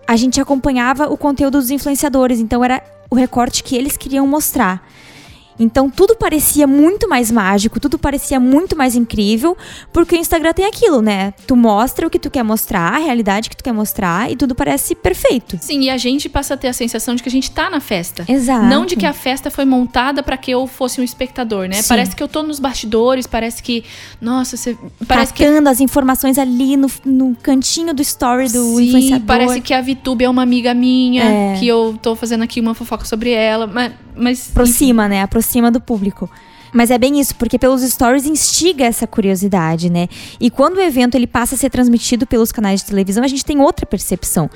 a 0.06 0.16
gente 0.16 0.40
acompanhava 0.40 1.06
o 1.08 1.16
conteúdo 1.16 1.58
dos 1.58 1.70
influenciadores, 1.70 2.38
então 2.38 2.64
era 2.64 2.82
o 3.10 3.14
recorte 3.14 3.62
que 3.62 3.76
eles 3.76 3.96
queriam 3.96 4.26
mostrar. 4.26 4.86
Então 5.58 5.90
tudo 5.90 6.16
parecia 6.16 6.66
muito 6.66 7.08
mais 7.08 7.30
mágico, 7.30 7.78
tudo 7.78 7.98
parecia 7.98 8.40
muito 8.40 8.76
mais 8.76 8.94
incrível, 8.94 9.56
porque 9.92 10.14
o 10.16 10.18
Instagram 10.18 10.52
tem 10.52 10.64
aquilo, 10.64 11.00
né? 11.02 11.32
Tu 11.46 11.54
mostra 11.54 12.06
o 12.06 12.10
que 12.10 12.18
tu 12.18 12.30
quer 12.30 12.42
mostrar, 12.42 12.94
a 12.94 12.98
realidade 12.98 13.48
que 13.50 13.56
tu 13.56 13.62
quer 13.64 13.72
mostrar 13.72 14.30
e 14.30 14.36
tudo 14.36 14.54
parece 14.54 14.94
perfeito. 14.94 15.58
Sim, 15.60 15.82
e 15.82 15.90
a 15.90 15.96
gente 15.96 16.28
passa 16.28 16.54
a 16.54 16.56
ter 16.56 16.68
a 16.68 16.72
sensação 16.72 17.14
de 17.14 17.22
que 17.22 17.28
a 17.28 17.32
gente 17.32 17.50
tá 17.50 17.68
na 17.70 17.80
festa. 17.80 18.24
Exato. 18.28 18.66
Não 18.66 18.86
de 18.86 18.96
que 18.96 19.06
a 19.06 19.12
festa 19.12 19.50
foi 19.50 19.64
montada 19.64 20.22
pra 20.22 20.36
que 20.36 20.50
eu 20.50 20.66
fosse 20.66 21.00
um 21.00 21.04
espectador, 21.04 21.68
né? 21.68 21.82
Sim. 21.82 21.88
Parece 21.88 22.16
que 22.16 22.22
eu 22.22 22.28
tô 22.28 22.42
nos 22.42 22.58
bastidores, 22.58 23.26
parece 23.26 23.62
que. 23.62 23.84
Nossa, 24.20 24.56
você. 24.56 24.76
Parece 25.06 25.32
que. 25.32 25.42
As 25.44 25.80
informações 25.80 26.38
ali 26.38 26.76
no, 26.76 26.88
no 27.04 27.36
cantinho 27.42 27.94
do 27.94 28.02
story 28.02 28.44
do 28.48 28.76
Sim, 28.76 28.84
influenciador. 28.86 29.26
parece 29.26 29.60
que 29.60 29.72
a 29.74 29.80
VTube 29.80 30.24
é 30.24 30.28
uma 30.28 30.42
amiga 30.42 30.74
minha, 30.74 31.22
É. 31.24 31.56
que 31.58 31.66
eu 31.68 31.98
tô 32.02 32.16
fazendo 32.16 32.42
aqui 32.42 32.60
uma 32.60 32.74
fofoca 32.74 33.04
sobre 33.04 33.30
ela. 33.30 33.66
Mas. 33.66 33.92
Mas 34.16 34.50
aproxima, 34.50 35.08
né? 35.08 35.22
Aproxima 35.22 35.70
do 35.70 35.80
público. 35.80 36.28
Mas 36.72 36.90
é 36.90 36.96
bem 36.96 37.20
isso, 37.20 37.34
porque 37.34 37.58
pelos 37.58 37.82
stories 37.82 38.24
instiga 38.24 38.84
essa 38.84 39.06
curiosidade, 39.06 39.90
né? 39.90 40.08
E 40.40 40.50
quando 40.50 40.78
o 40.78 40.80
evento 40.80 41.14
ele 41.14 41.26
passa 41.26 41.54
a 41.54 41.58
ser 41.58 41.68
transmitido 41.68 42.26
pelos 42.26 42.50
canais 42.50 42.80
de 42.80 42.86
televisão, 42.86 43.22
a 43.22 43.28
gente 43.28 43.44
tem 43.44 43.60
outra 43.60 43.84
percepção. 43.84 44.48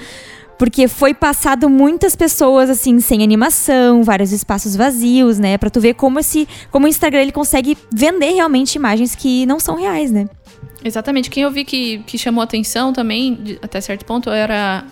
Porque 0.59 0.88
foi 0.88 1.12
passado 1.12 1.69
muitas 1.69 2.16
pessoas 2.16 2.71
assim 2.71 2.99
sem 2.99 3.23
animação, 3.23 4.03
vários 4.03 4.33
espaços 4.33 4.75
vazios, 4.75 5.38
né, 5.38 5.59
Pra 5.59 5.69
tu 5.69 5.79
ver 5.79 5.92
como 5.92 6.19
esse, 6.19 6.49
como 6.71 6.87
o 6.87 6.88
Instagram 6.88 7.21
ele 7.21 7.33
consegue 7.33 7.77
vender 7.92 8.33
realmente 8.33 8.77
imagens 8.77 9.14
que 9.14 9.45
não 9.45 9.61
são 9.61 9.77
reais, 9.77 10.11
né? 10.11 10.27
Exatamente. 10.83 11.29
Quem 11.29 11.42
eu 11.42 11.51
vi 11.51 11.64
que, 11.64 11.99
que 12.07 12.16
chamou 12.16 12.42
atenção 12.42 12.92
também, 12.92 13.59
até 13.61 13.81
certo 13.81 14.07
ponto, 14.07 14.31
era 14.31 14.85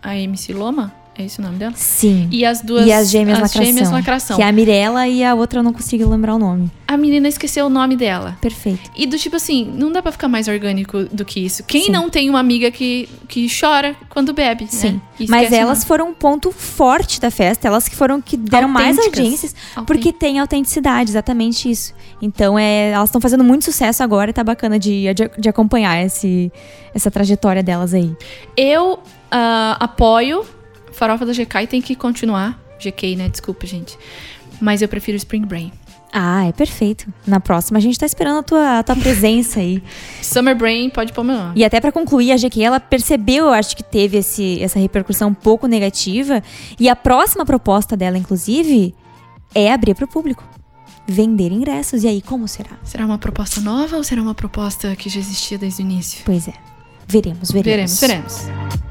a 0.00 0.16
MC 0.16 0.52
Loma. 0.52 0.94
É 1.18 1.24
esse 1.24 1.40
o 1.40 1.42
nome 1.42 1.56
dela? 1.56 1.72
Sim. 1.74 2.28
E 2.30 2.44
as 2.44 2.60
duas. 2.60 2.86
e 2.86 2.92
as 2.92 3.10
gêmeas 3.10 3.38
as 3.38 3.42
lacração, 3.42 3.64
gêmeas 3.64 3.90
lacração. 3.90 4.36
que 4.36 4.42
é 4.42 4.46
a 4.46 4.52
Mirella 4.52 5.08
e 5.08 5.24
a 5.24 5.34
outra 5.34 5.58
eu 5.58 5.64
não 5.64 5.72
consigo 5.72 6.08
lembrar 6.08 6.36
o 6.36 6.38
nome. 6.38 6.70
A 6.86 6.96
menina 6.96 7.26
esqueceu 7.26 7.66
o 7.66 7.68
nome 7.68 7.96
dela. 7.96 8.38
Perfeito. 8.40 8.88
E 8.94 9.04
do 9.04 9.18
tipo 9.18 9.34
assim, 9.34 9.68
não 9.74 9.90
dá 9.90 10.00
pra 10.00 10.12
ficar 10.12 10.28
mais 10.28 10.46
orgânico 10.46 11.06
do 11.12 11.24
que 11.24 11.40
isso. 11.40 11.64
Quem 11.64 11.86
Sim. 11.86 11.90
não 11.90 12.08
tem 12.08 12.30
uma 12.30 12.38
amiga 12.38 12.70
que, 12.70 13.08
que 13.26 13.48
chora 13.48 13.96
quando 14.08 14.32
bebe, 14.32 14.68
Sim. 14.68 14.92
né? 15.18 15.26
Mas 15.28 15.50
elas 15.50 15.82
foram 15.82 16.10
um 16.10 16.14
ponto 16.14 16.52
forte 16.52 17.20
da 17.20 17.32
festa, 17.32 17.66
elas 17.66 17.88
que 17.88 17.96
foram 17.96 18.20
que 18.20 18.36
deram 18.36 18.68
mais 18.68 18.96
audiências, 18.96 19.56
porque 19.84 20.12
tem 20.12 20.38
autenticidade, 20.38 21.10
exatamente 21.10 21.68
isso. 21.68 21.92
Então 22.22 22.56
é, 22.56 22.90
elas 22.90 23.08
estão 23.08 23.20
fazendo 23.20 23.42
muito 23.42 23.64
sucesso 23.64 24.04
agora 24.04 24.30
e 24.30 24.32
tá 24.32 24.44
bacana 24.44 24.78
de, 24.78 25.12
de, 25.14 25.30
de 25.36 25.48
acompanhar 25.48 26.00
esse, 26.00 26.52
essa 26.94 27.10
trajetória 27.10 27.62
delas 27.62 27.92
aí. 27.92 28.14
Eu 28.56 29.00
ah, 29.30 29.76
apoio 29.80 30.44
Farofa 30.98 31.24
da 31.24 31.32
GK 31.32 31.64
tem 31.68 31.80
que 31.80 31.94
continuar. 31.94 32.60
GK, 32.80 33.14
né? 33.14 33.28
Desculpa, 33.28 33.64
gente. 33.66 33.96
Mas 34.60 34.82
eu 34.82 34.88
prefiro 34.88 35.16
Spring 35.16 35.46
Brain. 35.46 35.72
Ah, 36.12 36.46
é 36.46 36.52
perfeito. 36.52 37.06
Na 37.24 37.38
próxima 37.38 37.78
a 37.78 37.80
gente 37.80 37.96
tá 37.96 38.04
esperando 38.04 38.38
a 38.38 38.42
tua, 38.42 38.78
a 38.80 38.82
tua 38.82 38.96
presença 38.96 39.60
aí. 39.60 39.80
Summer 40.20 40.56
Brain 40.56 40.90
pode 40.90 41.12
pôr 41.12 41.22
meu 41.22 41.36
nome. 41.36 41.52
E 41.54 41.64
até 41.64 41.80
pra 41.80 41.92
concluir, 41.92 42.32
a 42.32 42.36
GQ 42.36 42.60
ela 42.60 42.80
percebeu, 42.80 43.44
eu 43.44 43.52
acho 43.52 43.76
que 43.76 43.82
teve 43.84 44.16
esse, 44.16 44.60
essa 44.60 44.80
repercussão 44.80 45.28
um 45.28 45.34
pouco 45.34 45.68
negativa. 45.68 46.42
E 46.80 46.88
a 46.88 46.96
próxima 46.96 47.46
proposta 47.46 47.96
dela, 47.96 48.18
inclusive, 48.18 48.92
é 49.54 49.72
abrir 49.72 49.94
pro 49.94 50.08
público. 50.08 50.42
Vender 51.06 51.52
ingressos. 51.52 52.02
E 52.02 52.08
aí, 52.08 52.20
como 52.20 52.48
será? 52.48 52.70
Será 52.82 53.06
uma 53.06 53.18
proposta 53.18 53.60
nova 53.60 53.96
ou 53.96 54.02
será 54.02 54.20
uma 54.20 54.34
proposta 54.34 54.96
que 54.96 55.08
já 55.08 55.20
existia 55.20 55.56
desde 55.58 55.80
o 55.80 55.84
início? 55.84 56.22
Pois 56.24 56.48
é. 56.48 56.54
Veremos, 57.06 57.52
veremos. 57.52 58.00
Veremos, 58.00 58.46
veremos. 58.48 58.87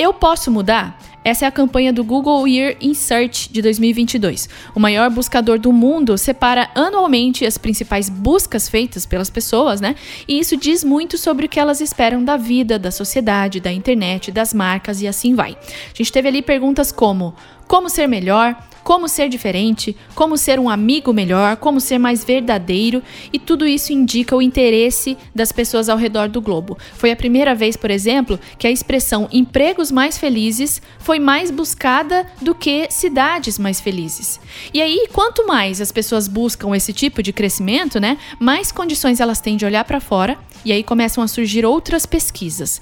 Eu 0.00 0.14
posso 0.14 0.50
mudar? 0.50 0.98
Essa 1.22 1.44
é 1.44 1.48
a 1.48 1.52
campanha 1.52 1.92
do 1.92 2.02
Google 2.02 2.48
Year 2.48 2.74
in 2.80 2.94
Search 2.94 3.52
de 3.52 3.60
2022. 3.60 4.48
O 4.74 4.80
maior 4.80 5.10
buscador 5.10 5.58
do 5.58 5.70
mundo 5.74 6.16
separa 6.16 6.70
anualmente 6.74 7.44
as 7.44 7.58
principais 7.58 8.08
buscas 8.08 8.66
feitas 8.66 9.04
pelas 9.04 9.28
pessoas, 9.28 9.78
né? 9.78 9.94
E 10.26 10.38
isso 10.38 10.56
diz 10.56 10.82
muito 10.82 11.18
sobre 11.18 11.44
o 11.44 11.48
que 11.50 11.60
elas 11.60 11.82
esperam 11.82 12.24
da 12.24 12.38
vida, 12.38 12.78
da 12.78 12.90
sociedade, 12.90 13.60
da 13.60 13.70
internet, 13.70 14.32
das 14.32 14.54
marcas 14.54 15.02
e 15.02 15.06
assim 15.06 15.34
vai. 15.34 15.50
A 15.52 15.94
gente 15.94 16.10
teve 16.10 16.28
ali 16.28 16.40
perguntas 16.40 16.90
como: 16.90 17.34
como 17.68 17.90
ser 17.90 18.06
melhor? 18.06 18.56
Como 18.82 19.08
ser 19.08 19.28
diferente, 19.28 19.96
como 20.14 20.36
ser 20.36 20.58
um 20.58 20.68
amigo 20.68 21.12
melhor, 21.12 21.56
como 21.56 21.80
ser 21.80 21.98
mais 21.98 22.24
verdadeiro, 22.24 23.02
e 23.32 23.38
tudo 23.38 23.66
isso 23.66 23.92
indica 23.92 24.36
o 24.36 24.42
interesse 24.42 25.16
das 25.34 25.52
pessoas 25.52 25.88
ao 25.88 25.96
redor 25.96 26.28
do 26.28 26.40
globo. 26.40 26.78
Foi 26.94 27.10
a 27.10 27.16
primeira 27.16 27.54
vez, 27.54 27.76
por 27.76 27.90
exemplo, 27.90 28.38
que 28.58 28.66
a 28.66 28.70
expressão 28.70 29.28
empregos 29.32 29.90
mais 29.90 30.18
felizes 30.18 30.80
foi 30.98 31.18
mais 31.18 31.50
buscada 31.50 32.26
do 32.40 32.54
que 32.54 32.88
cidades 32.90 33.58
mais 33.58 33.80
felizes. 33.80 34.40
E 34.72 34.80
aí, 34.80 35.08
quanto 35.12 35.46
mais 35.46 35.80
as 35.80 35.92
pessoas 35.92 36.28
buscam 36.28 36.74
esse 36.74 36.92
tipo 36.92 37.22
de 37.22 37.32
crescimento, 37.32 38.00
né, 38.00 38.18
mais 38.38 38.72
condições 38.72 39.20
elas 39.20 39.40
têm 39.40 39.56
de 39.56 39.64
olhar 39.64 39.84
para 39.84 40.00
fora, 40.00 40.38
e 40.64 40.72
aí 40.72 40.82
começam 40.82 41.24
a 41.24 41.28
surgir 41.28 41.64
outras 41.64 42.04
pesquisas 42.04 42.80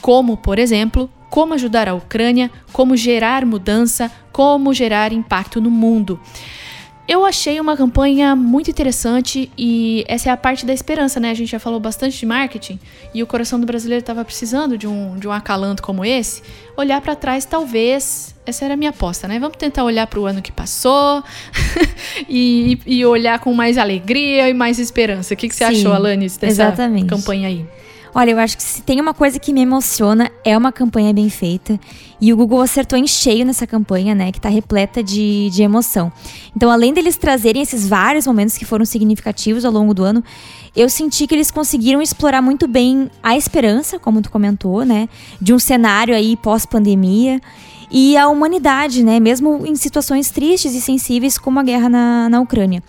como, 0.00 0.36
por 0.36 0.58
exemplo, 0.58 1.10
como 1.30 1.54
ajudar 1.54 1.88
a 1.88 1.94
Ucrânia, 1.94 2.50
como 2.72 2.96
gerar 2.96 3.44
mudança, 3.44 4.10
como 4.32 4.72
gerar 4.72 5.12
impacto 5.12 5.60
no 5.60 5.70
mundo. 5.70 6.20
Eu 7.08 7.24
achei 7.24 7.58
uma 7.58 7.74
campanha 7.74 8.36
muito 8.36 8.70
interessante 8.70 9.50
e 9.56 10.04
essa 10.06 10.28
é 10.28 10.32
a 10.32 10.36
parte 10.36 10.66
da 10.66 10.74
esperança, 10.74 11.18
né? 11.18 11.30
A 11.30 11.34
gente 11.34 11.50
já 11.50 11.58
falou 11.58 11.80
bastante 11.80 12.18
de 12.18 12.26
marketing 12.26 12.78
e 13.14 13.22
o 13.22 13.26
coração 13.26 13.58
do 13.58 13.64
brasileiro 13.64 14.00
estava 14.00 14.22
precisando 14.22 14.76
de 14.76 14.86
um, 14.86 15.16
de 15.16 15.26
um 15.26 15.32
acalanto 15.32 15.82
como 15.82 16.04
esse. 16.04 16.42
Olhar 16.76 17.00
para 17.00 17.16
trás, 17.16 17.46
talvez, 17.46 18.34
essa 18.44 18.66
era 18.66 18.74
a 18.74 18.76
minha 18.76 18.90
aposta, 18.90 19.26
né? 19.26 19.38
Vamos 19.38 19.56
tentar 19.56 19.84
olhar 19.84 20.06
para 20.06 20.20
o 20.20 20.26
ano 20.26 20.42
que 20.42 20.52
passou 20.52 21.24
e, 22.28 22.78
e, 22.84 23.06
olhar 23.06 23.38
com 23.38 23.54
mais 23.54 23.78
alegria 23.78 24.46
e 24.50 24.52
mais 24.52 24.78
esperança. 24.78 25.32
O 25.32 25.36
que, 25.36 25.48
que 25.48 25.54
você 25.54 25.64
Sim, 25.64 25.80
achou, 25.80 25.94
Alanis, 25.94 26.36
dessa 26.36 26.64
exatamente. 26.64 27.06
campanha 27.06 27.48
aí? 27.48 27.64
Olha, 28.14 28.30
eu 28.30 28.38
acho 28.38 28.56
que 28.56 28.62
se 28.62 28.82
tem 28.82 29.00
uma 29.00 29.12
coisa 29.12 29.38
que 29.38 29.52
me 29.52 29.60
emociona 29.60 30.30
é 30.44 30.56
uma 30.56 30.72
campanha 30.72 31.12
bem 31.12 31.28
feita. 31.28 31.78
E 32.20 32.32
o 32.32 32.36
Google 32.36 32.60
acertou 32.60 32.98
em 32.98 33.06
cheio 33.06 33.44
nessa 33.44 33.66
campanha, 33.66 34.14
né? 34.14 34.32
Que 34.32 34.40
tá 34.40 34.48
repleta 34.48 35.02
de, 35.02 35.50
de 35.50 35.62
emoção. 35.62 36.10
Então, 36.56 36.70
além 36.70 36.92
deles 36.92 37.16
trazerem 37.16 37.62
esses 37.62 37.86
vários 37.86 38.26
momentos 38.26 38.56
que 38.56 38.64
foram 38.64 38.84
significativos 38.84 39.64
ao 39.64 39.72
longo 39.72 39.94
do 39.94 40.02
ano, 40.02 40.24
eu 40.74 40.88
senti 40.88 41.26
que 41.26 41.34
eles 41.34 41.50
conseguiram 41.50 42.00
explorar 42.00 42.42
muito 42.42 42.66
bem 42.66 43.10
a 43.22 43.36
esperança, 43.36 43.98
como 43.98 44.22
tu 44.22 44.30
comentou, 44.30 44.84
né? 44.84 45.08
De 45.40 45.52
um 45.52 45.58
cenário 45.58 46.14
aí 46.14 46.36
pós-pandemia. 46.36 47.40
E 47.90 48.16
a 48.16 48.28
humanidade, 48.28 49.04
né? 49.04 49.20
Mesmo 49.20 49.64
em 49.66 49.76
situações 49.76 50.30
tristes 50.30 50.74
e 50.74 50.80
sensíveis 50.80 51.38
como 51.38 51.60
a 51.60 51.62
guerra 51.62 51.88
na, 51.88 52.28
na 52.28 52.40
Ucrânia. 52.40 52.82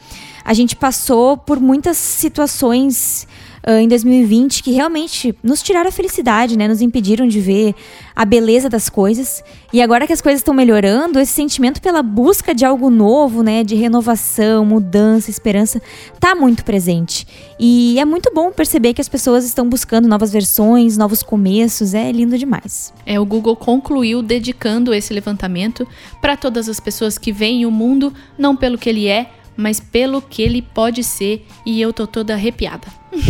A 0.44 0.54
gente 0.54 0.76
passou 0.76 1.38
por 1.38 1.60
muitas 1.60 1.98
situações 1.98 3.28
uh, 3.70 3.80
em 3.80 3.88
2020 3.88 4.64
que 4.64 4.72
realmente 4.72 5.36
nos 5.44 5.62
tiraram 5.62 5.90
a 5.90 5.92
felicidade, 5.92 6.58
né? 6.58 6.68
Nos 6.68 6.82
impediram 6.82 7.28
de 7.28 7.40
ver 7.40 7.76
a 8.16 8.26
beleza 8.26 8.68
das 8.68 8.90
coisas. 8.90 9.44
E 9.72 9.82
agora 9.82 10.08
que 10.08 10.14
as 10.14 10.22
coisas 10.22 10.40
estão 10.40 10.54
melhorando, 10.54 11.20
esse 11.20 11.34
sentimento 11.34 11.82
pela 11.82 12.02
busca 12.02 12.56
de 12.56 12.66
algo 12.66 12.90
novo, 12.90 13.44
né? 13.44 13.64
De 13.64 13.76
renovação, 13.76 14.66
mudança, 14.66 15.30
esperança, 15.30 15.80
tá 16.20 16.34
muito 16.34 16.66
presente. 16.66 17.28
E 17.60 18.00
é 18.00 18.06
muito 18.06 18.32
bom 18.34 18.52
perceber 18.52 18.94
que 18.94 19.02
as 19.02 19.10
pessoas 19.10 19.46
estão 19.46 19.70
buscando 19.70 20.08
novas 20.08 20.32
versões, 20.32 20.98
novos 20.98 21.22
começos. 21.22 21.94
É 21.94 22.12
lindo 22.12 22.38
demais. 22.38 22.92
É, 23.06 23.20
o 23.20 23.26
Google 23.26 23.56
concluiu 23.56 24.24
dedicando 24.24 24.94
esse 24.94 25.14
levantamento 25.14 25.88
para 26.22 26.36
todas 26.36 26.68
as 26.68 26.80
pessoas 26.80 27.18
que 27.18 27.32
veem 27.32 27.66
o 27.66 27.72
mundo 27.72 28.14
não 28.38 28.56
pelo 28.56 28.78
que 28.78 28.90
ele 28.90 29.08
é, 29.08 29.30
mas 29.60 29.80
pelo 29.80 30.22
que 30.22 30.42
ele 30.42 30.62
pode 30.62 31.04
ser, 31.04 31.46
e 31.66 31.82
eu 31.82 31.92
tô 31.92 32.08
toda 32.08 32.34
arrepiada. 32.34 32.88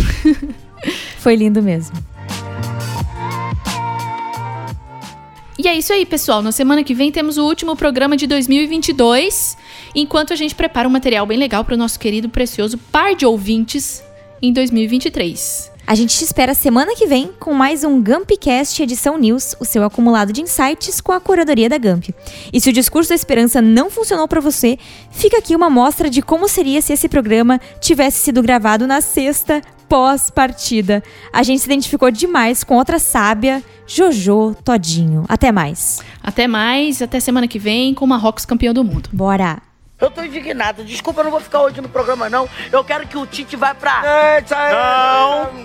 Foi 1.18 1.36
lindo 1.36 1.62
mesmo. 1.62 1.96
E 5.62 5.68
é 5.68 5.76
isso 5.76 5.92
aí, 5.92 6.06
pessoal. 6.06 6.40
Na 6.40 6.52
semana 6.52 6.82
que 6.82 6.94
vem 6.94 7.12
temos 7.12 7.36
o 7.36 7.44
último 7.44 7.76
programa 7.76 8.16
de 8.16 8.26
2022, 8.26 9.58
enquanto 9.94 10.32
a 10.32 10.36
gente 10.36 10.54
prepara 10.54 10.88
um 10.88 10.90
material 10.90 11.26
bem 11.26 11.36
legal 11.36 11.62
para 11.64 11.74
o 11.74 11.76
nosso 11.76 12.00
querido 12.00 12.30
precioso 12.30 12.78
par 12.90 13.14
de 13.14 13.26
ouvintes 13.26 14.02
em 14.40 14.54
2023. 14.54 15.70
A 15.90 15.94
gente 15.96 16.16
te 16.16 16.22
espera 16.22 16.54
semana 16.54 16.94
que 16.94 17.04
vem 17.04 17.32
com 17.40 17.52
mais 17.52 17.82
um 17.82 18.00
Gumpcast 18.00 18.80
Edição 18.80 19.18
News, 19.18 19.56
o 19.58 19.64
seu 19.64 19.82
acumulado 19.82 20.32
de 20.32 20.40
insights 20.40 21.00
com 21.00 21.10
a 21.10 21.18
curadoria 21.18 21.68
da 21.68 21.78
Gump. 21.78 22.10
E 22.52 22.60
se 22.60 22.70
o 22.70 22.72
discurso 22.72 23.08
da 23.08 23.16
esperança 23.16 23.60
não 23.60 23.90
funcionou 23.90 24.28
para 24.28 24.40
você, 24.40 24.78
fica 25.10 25.38
aqui 25.38 25.56
uma 25.56 25.68
mostra 25.68 26.08
de 26.08 26.22
como 26.22 26.48
seria 26.48 26.80
se 26.80 26.92
esse 26.92 27.08
programa 27.08 27.60
tivesse 27.80 28.20
sido 28.20 28.40
gravado 28.40 28.86
na 28.86 29.00
sexta 29.00 29.60
pós-partida. 29.88 31.02
A 31.32 31.42
gente 31.42 31.58
se 31.58 31.66
identificou 31.66 32.12
demais 32.12 32.62
com 32.62 32.76
outra 32.76 33.00
sábia, 33.00 33.60
Jojo 33.84 34.54
Todinho. 34.64 35.24
Até 35.28 35.50
mais. 35.50 35.98
Até 36.22 36.46
mais, 36.46 37.02
até 37.02 37.18
semana 37.18 37.48
que 37.48 37.58
vem 37.58 37.94
com 37.94 38.04
o 38.04 38.08
Marrocos 38.08 38.46
campeão 38.46 38.72
do 38.72 38.84
mundo. 38.84 39.10
Bora! 39.12 39.69
Eu 40.00 40.10
tô 40.10 40.22
indignado. 40.22 40.82
Desculpa, 40.82 41.20
eu 41.20 41.24
não 41.24 41.30
vou 41.30 41.40
ficar 41.40 41.60
hoje 41.60 41.80
no 41.80 41.88
programa, 41.88 42.30
não. 42.30 42.48
Eu 42.72 42.82
quero 42.82 43.06
que 43.06 43.18
o 43.18 43.26
Tite 43.26 43.54
vá 43.56 43.74
pra. 43.74 44.02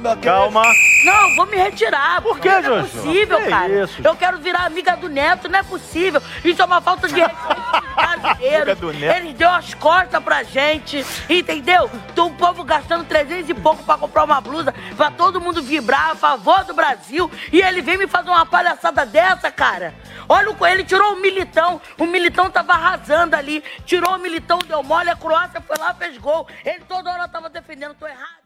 Não, 0.02 0.18
calma. 0.18 0.64
Não, 1.06 1.36
vou 1.36 1.46
me 1.46 1.56
retirar. 1.56 2.22
Por 2.22 2.40
que, 2.40 2.50
Não 2.50 2.78
é 2.78 2.82
possível, 2.82 3.38
que 3.38 3.50
cara. 3.50 3.84
Isso? 3.84 4.02
Eu 4.04 4.16
quero 4.16 4.38
virar 4.40 4.66
amiga 4.66 4.96
do 4.98 5.08
Neto, 5.08 5.48
não 5.48 5.60
é 5.60 5.64
possível. 5.64 6.22
Isso 6.44 6.62
é 6.62 6.66
uma 6.66 6.82
falta 6.82 7.08
de 7.08 7.22
respeito 7.22 8.76
do 8.76 8.92
Neto. 8.94 9.18
Eles 9.18 9.34
deu 9.36 9.50
as 9.50 9.74
costas 9.74 10.22
pra 10.24 10.44
gente, 10.44 11.06
entendeu? 11.30 11.90
Tô 12.14 12.26
o 12.26 12.34
povo 12.34 12.64
gastando 12.64 13.06
300 13.06 13.50
e 13.50 13.54
pouco 13.54 13.84
pra 13.84 13.98
comprar 13.98 14.24
uma 14.24 14.42
blusa, 14.42 14.74
pra 14.98 15.12
todo 15.12 15.40
mundo 15.40 15.62
vibrar 15.62 16.12
a 16.12 16.16
favor 16.16 16.64
do 16.66 16.74
Brasil. 16.74 17.32
E 17.52 17.62
ele 17.62 17.82
vem 17.82 17.98
me 17.98 18.08
fazer 18.08 18.30
uma 18.30 18.46
palhaçada 18.46 19.06
dessa, 19.06 19.50
cara. 19.50 19.94
Olha 20.28 20.52
o 20.52 20.66
ele 20.66 20.84
tirou 20.84 21.14
o 21.14 21.22
militão. 21.22 21.80
O 21.98 22.06
militão 22.06 22.50
tava 22.50 22.74
arrasando 22.74 23.36
ali. 23.36 23.64
Tirou 23.86 24.16
o 24.16 24.18
militão, 24.26 24.60
deu 24.60 24.82
mole, 24.82 25.10
a 25.10 25.16
Croácia 25.16 25.62
foi 25.62 25.78
lá, 25.78 25.94
fez 25.94 26.18
gol. 26.18 26.48
Ele 26.64 26.84
toda 26.86 27.12
hora 27.12 27.28
tava 27.28 27.50
defendendo, 27.50 27.94
tô 27.94 28.08
errado. 28.08 28.45